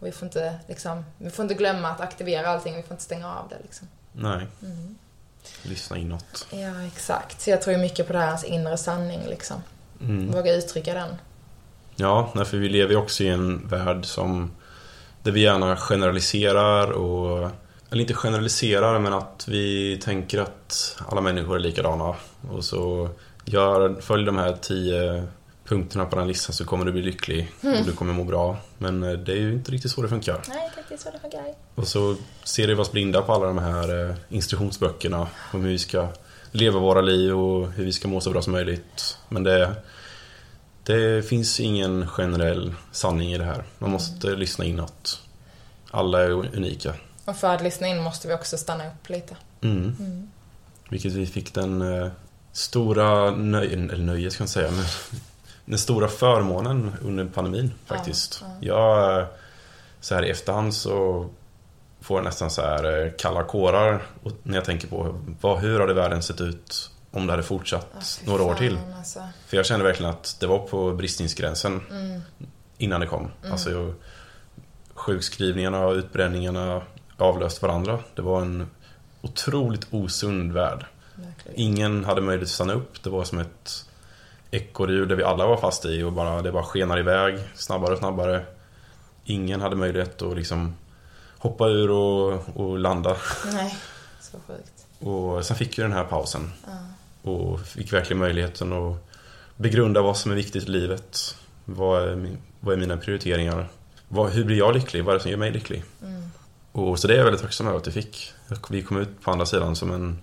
[0.00, 3.02] Och vi får inte, liksom, vi får inte glömma att aktivera allting, vi får inte
[3.04, 3.56] stänga av det.
[3.62, 3.88] Liksom.
[4.12, 4.98] Nej, Mm.
[5.62, 6.46] lyssna inåt.
[6.50, 7.40] Ja, exakt.
[7.40, 9.20] Så jag tror mycket på det här, hans inre sanning.
[9.28, 9.62] Liksom.
[10.00, 10.30] Mm.
[10.32, 11.16] Våga uttrycka den.
[11.96, 14.50] Ja, för vi lever ju också i en värld som
[15.22, 17.50] där vi gärna generaliserar och
[17.90, 22.14] eller inte generaliserar men att vi tänker att alla människor är likadana
[22.50, 23.08] och så
[23.44, 25.26] gör, följ de här tio
[25.70, 28.56] punkterna på den listan så kommer du bli lycklig och du kommer må bra.
[28.78, 30.42] Men eh, det är ju inte riktigt så det funkar.
[30.48, 31.54] Nej, det är så det funkar.
[31.74, 35.78] Och så ser vi oss blinda på alla de här eh, instruktionsböckerna om hur vi
[35.78, 36.08] ska
[36.50, 39.18] leva våra liv och hur vi ska må så bra som möjligt.
[39.28, 39.74] Men det,
[40.84, 43.64] det finns ingen generell sanning i det här.
[43.78, 45.22] Man måste lyssna inåt.
[45.90, 46.94] Alla är unika.
[47.30, 49.36] Och för att lyssna in måste vi också stanna upp lite.
[49.60, 49.96] Mm.
[49.98, 50.30] Mm.
[50.88, 52.08] Vilket vi fick den eh,
[52.52, 54.84] stora nöjen, eller nöjet ska jag säga, men
[55.64, 58.42] den stora förmånen under pandemin faktiskt.
[58.42, 59.26] Ja, Jag, eh,
[60.00, 61.26] så här i efterhand så
[62.00, 64.02] får nästan så här eh, kalla kårar
[64.42, 68.30] när jag tänker på vad, hur hade världen sett ut om det hade fortsatt Ja,
[68.30, 68.78] några år till.
[68.98, 69.20] Alltså.
[69.46, 72.20] För jag kände verkligen att det var på bristningsgränsen Mm.
[72.78, 73.30] innan det kom.
[73.50, 73.94] Alltså jag,
[74.94, 76.82] sjukskrivningarna och utbränningarna
[77.20, 77.98] avlöst varandra.
[78.14, 78.66] Det var en
[79.22, 80.86] otroligt osund värld.
[81.14, 81.60] Verkligen.
[81.60, 83.02] Ingen hade möjlighet att stanna upp.
[83.02, 83.86] Det var som ett
[84.50, 87.98] ekorrhjul där vi alla var fast i och bara, det bara skenar iväg snabbare och
[87.98, 88.44] snabbare.
[89.24, 90.74] Ingen hade möjlighet att liksom
[91.38, 93.16] hoppa ur och, och landa.
[93.52, 93.76] Nej,
[94.20, 94.86] så sjukt.
[94.98, 96.52] Och sen fick vi den här pausen.
[96.66, 97.30] Ja.
[97.30, 98.96] Och fick verkligen möjligheten att
[99.56, 101.36] begrunda vad som är viktigt i livet.
[101.64, 103.68] Vad är, vad är mina prioriteringar?
[104.08, 105.04] Vad, hur blir jag lycklig?
[105.04, 105.84] Vad är det som gör mig lycklig?
[106.02, 106.30] Mm.
[106.88, 108.32] Och så det är jag väldigt tacksam över att vi fick.
[108.68, 110.22] Vi kom ut på andra sidan som en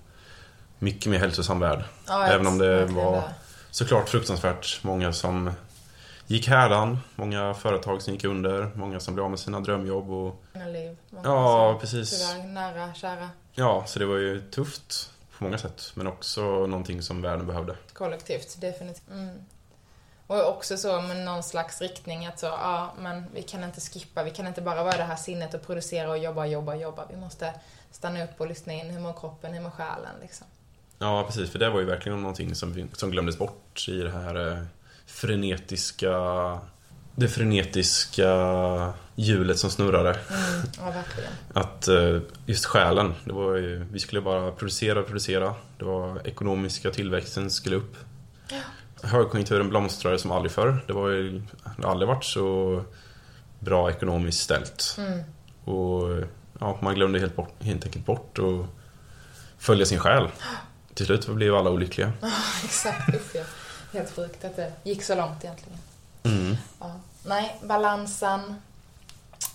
[0.79, 1.83] mycket mer hälsosam värld.
[2.07, 3.23] Ja, Även om det var det.
[3.71, 5.51] såklart fruktansvärt många som
[6.27, 6.99] gick härdan.
[7.15, 8.71] Många företag som gick under.
[8.75, 10.09] Många som blev av med sina drömjobb.
[10.11, 10.97] Och, Många liv.
[11.09, 12.31] Många ja, precis.
[12.33, 13.29] Tyvärr nära, kära.
[13.53, 15.91] Ja, så det var ju tufft på många sätt.
[15.93, 17.75] Men också någonting som världen behövde.
[17.93, 19.09] Kollektivt, definitivt.
[19.11, 19.35] Mm.
[20.27, 24.23] Och också så med någon slags riktning att så, ja, men vi kan inte skippa,
[24.23, 27.05] vi kan inte bara vara det här sinnet och producera och jobba, jobba, jobba.
[27.09, 27.53] Vi måste
[27.91, 30.47] stanna upp och lyssna in, hur mår kroppen, hur mår själen liksom.
[30.99, 31.51] Ja, precis.
[31.51, 34.63] För det var ju verkligen någonting som, vi- som glömdes bort i det här eh,
[35.05, 36.11] frenetiska...
[37.19, 38.27] Det frenetiska
[39.15, 40.09] hjulet som snurrade.
[40.09, 41.31] Mm, ja, verkligen.
[41.53, 45.55] Att eh, just själen, det var ju, vi skulle bara producera och producera.
[45.77, 47.95] Det var ekonomiska tillväxten skulle upp.
[49.03, 50.83] Högkonjunkturen blomstrade som aldrig förr.
[50.87, 51.41] Det var ju
[51.77, 52.83] det har aldrig varit så
[53.59, 54.95] bra ekonomiskt ställt.
[54.97, 55.23] Mm.
[55.63, 56.23] Och
[56.59, 58.65] ja, man glömde helt, bort, helt enkelt bort att
[59.57, 60.27] följa sin själ.
[60.93, 62.11] Till slut blev alla olyckliga.
[62.63, 63.43] Exakt, usch ja.
[63.93, 65.79] Helt sjukt att det gick så långt egentligen.
[66.23, 66.55] Mm.
[66.79, 66.99] Ja.
[67.25, 68.55] Nej, balansen.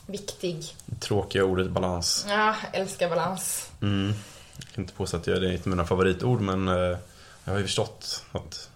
[0.07, 0.76] Viktig.
[1.01, 2.26] Tråkiga ordet balans.
[2.28, 3.70] Ja, älskar balans.
[3.82, 4.14] Mm.
[4.57, 6.99] Jag kan inte påstå att det är ett av mina favoritord men eh,
[7.45, 8.68] jag har ju förstått att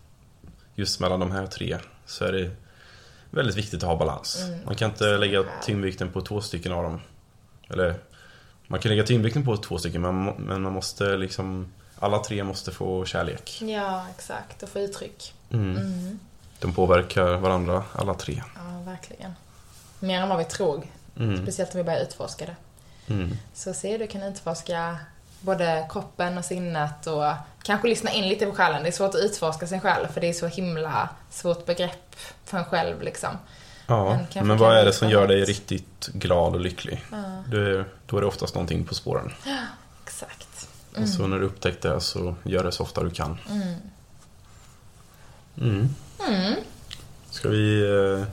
[0.76, 2.50] just mellan de här tre så är det
[3.30, 4.42] väldigt viktigt att ha balans.
[4.42, 4.58] Mm.
[4.64, 7.00] Man kan inte lägga tyngdvikten på två stycken av dem.
[7.68, 7.94] Eller
[8.66, 12.72] man kan lägga tyngdvikten på två stycken men men man måste liksom alla tre måste
[12.72, 13.62] få kärlek.
[13.62, 14.62] Ja, exakt.
[14.62, 15.34] Och få uttryck.
[15.50, 15.76] Mm.
[15.76, 16.18] Mm.
[16.60, 18.42] De påverkar varandra alla tre.
[18.54, 19.32] Ja, verkligen.
[20.00, 20.82] Mer än vad vi tror.
[21.16, 21.42] Mm.
[21.42, 22.56] Speciellt om vi börjar utforska det.
[23.14, 23.36] Mm.
[23.54, 24.98] Så se, du kan utforska
[25.46, 27.24] både kroppen och sinnet och
[27.62, 28.82] kanske lyssna in lite på själen.
[28.82, 32.58] Det är svårt att utforska sin själ för det är så himla svårt begrepp för
[32.58, 33.30] en själv liksom.
[33.86, 37.04] Ja, Men men vad är det som gör dig riktigt glad och lycklig?
[37.10, 37.16] Ja,
[37.50, 39.32] Det, då är det oftast någonting på spåren.
[40.04, 40.68] exakt.
[40.96, 43.38] Och så när du upptäckt det så gör det så ofta du kan.
[43.50, 43.74] Mm.
[45.60, 45.88] Mm.
[46.28, 46.54] Mm.
[47.30, 48.26] Ska vi eh,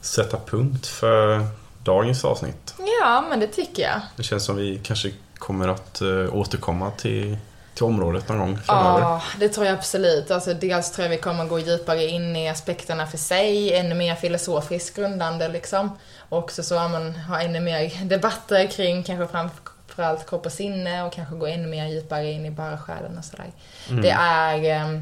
[0.00, 1.46] sätta punkt för
[1.84, 2.74] dagens avsnitt?
[3.02, 4.00] Ja, men det tycker jag.
[4.16, 7.38] Det känns som vi kanske kommer att eh, återkomma till,
[7.74, 9.00] till området någon gång framöver.
[9.00, 10.30] Ja, det tror jag absolut.
[10.30, 14.14] Alltså, dels tror jag vi kommer gå djupare in i aspekterna för sig, ännu mer
[14.14, 15.90] filosofiskt grundande liksom.
[16.28, 21.02] Och också så att man har ännu mer debatter kring kanske framförallt kropp och sinne
[21.02, 23.46] och kanske gå ännu mer djupare in i bara själen och sådär.
[24.02, 25.00] Det är, eh,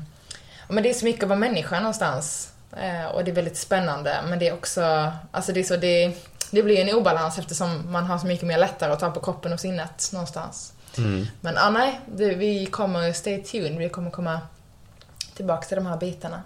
[0.68, 2.51] men det är så mycket att vara människa någonstans.
[2.76, 6.12] Eh, och det är väldigt spännande, men det är också, alltså det är så, det,
[6.55, 9.52] det blir en obalans eftersom man har så mycket mer lättare att ta på kroppen
[9.52, 10.72] och sinnet någonstans.
[10.98, 11.26] Mm.
[11.40, 14.40] Men ah, nej, det, vi kommer, stay tuned, vi kommer komma
[15.36, 16.42] tillbaka till de här bitarna.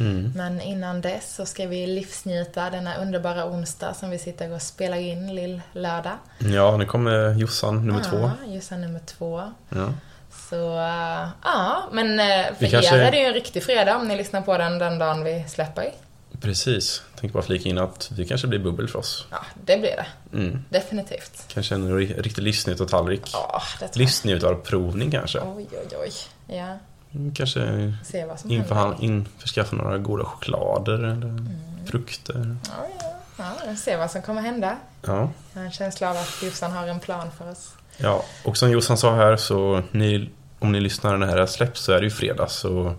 [0.00, 0.32] Mm.
[0.36, 4.96] Men innan dess så ska vi livsnjuta denna underbara onsdag som vi sitter och spelar
[4.96, 6.16] in lill-lördag.
[6.38, 8.16] Ja, nu kommer Jossan nummer två.
[8.18, 9.42] Ja, just det, nummer två.
[9.68, 9.92] Ja.
[10.50, 14.08] Så, äh, ja, men för Vi kanske- er är det ju en riktig fredag om
[14.08, 15.90] ni lyssnar på den den dagen vi släpper.
[16.40, 17.02] Precis.
[17.20, 19.26] Tänk bara flika in att det kanske blir bubbel för oss.
[19.30, 20.06] Ja, det blir det.
[20.36, 20.64] Mm.
[20.68, 21.44] Definitivt.
[21.48, 23.30] Kanske en ri- riktig livsnjutartallrik.
[23.32, 23.90] Ja, jag.
[23.96, 25.40] Livsnjutarprovning kanske.
[25.40, 26.12] Oj, oj, oj.
[26.56, 26.78] Ja,
[27.14, 31.48] Mm, Kanske se vad som inför, införskaffa några goda choklader eller Mm.
[31.86, 32.56] frukter.
[32.68, 33.04] Ja,
[33.38, 34.76] ja, ja, se vad som kommer hända.
[35.06, 35.30] Ja.
[35.52, 37.68] Jag har en känsla av att Jossan har en plan för oss.
[37.96, 41.80] ja, och som Jossan sa här så ni, om ni lyssnar när det här släpps
[41.80, 42.94] så är det ju fredag så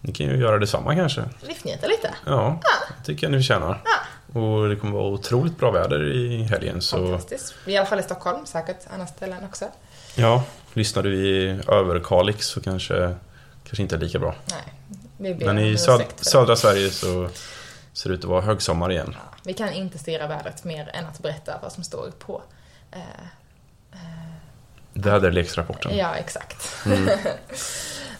[0.00, 1.24] ni kan ju göra detsamma kanske.
[1.40, 2.14] Livsnjuta lite.
[2.26, 2.60] Ja,
[2.98, 3.82] det tycker jag ni förtjänar.
[4.32, 7.54] Och det kommer vara otroligt bra väder i helgen så Fantastiskt.
[7.66, 9.64] I alla fall i Stockholm, säkert andra ställen också.
[10.14, 13.14] ja, lyssnar du i Överkalix så kanske,
[13.64, 14.34] kanske inte är lika bra.
[15.16, 17.28] Nej, Men i söd, södra Sverige så
[17.92, 19.14] ser det ut att vara högsommar igen.
[19.14, 22.42] Ja, vi kan inte styra vädret mer än att berätta vad som står på.
[22.92, 22.98] Eh,
[24.92, 25.96] Väderleksrapporten.
[25.96, 26.86] ja, exakt.
[26.86, 27.08] Mm.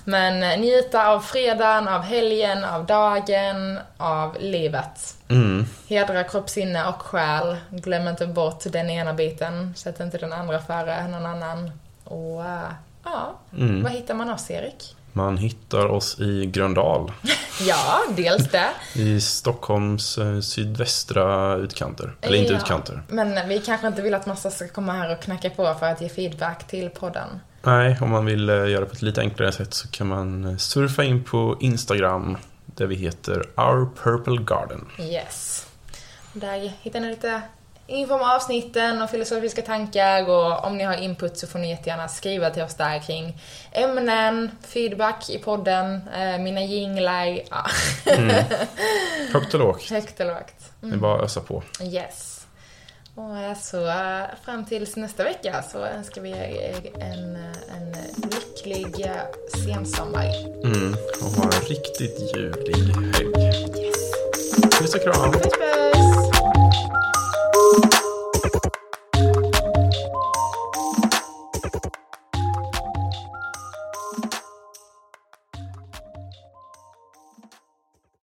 [0.09, 5.17] Men eh, njuta av fredagen, av helgen, av dagen, av livet.
[5.29, 5.67] Mm.
[5.89, 7.57] Hedra kropp, sinne och själ.
[7.71, 9.75] Glöm inte bort den ena biten.
[9.77, 11.71] Sätt inte den andra före någon annan.
[12.05, 12.59] Och äh,
[13.05, 13.83] ja, Mm.
[13.83, 14.95] var hittar man oss Erik?
[15.13, 17.13] Man hittar oss i Gröndal.
[17.61, 18.69] Ja, dels det.
[18.95, 22.15] I Stockholms eh, sydvästra utkanter.
[22.21, 22.59] Eller inte Ja.
[22.59, 23.03] utkanter.
[23.09, 26.01] Men vi kanske inte vill att massa ska komma här och knacka på för att
[26.01, 27.29] ge feedback till podden.
[27.63, 30.57] Nej, om man vill eh, göra på ett lite enklare sätt så kan man eh,
[30.57, 32.37] surfa in på Instagram
[32.67, 34.85] där vi heter Our Purple Garden.
[34.99, 35.67] Yes.
[36.33, 37.43] Där hittar ni lite
[37.87, 42.09] info om avsnitten och filosofiska tankar och om ni har input så får ni jättegärna
[42.09, 43.41] skriva till oss där kring
[43.73, 47.67] ämnen, feedback i podden, eh, mina jinglar, ja,
[49.33, 49.91] Högt och lågt.
[49.91, 50.55] högt och lågt.
[50.81, 51.63] Det är bara att ösa på.
[51.83, 52.38] Yes.
[53.19, 57.37] Och så eh, fram tills nästa vecka så önskar vi er en,
[57.77, 59.13] en lycklig eh,
[59.65, 60.31] sensommar.
[60.65, 60.97] Mm.
[61.21, 63.87] Och ha en riktigt ljuvlig helg.
[63.87, 64.13] Yes.
[64.79, 65.33] Puss och kram!
[65.33, 66.08] Puss puss!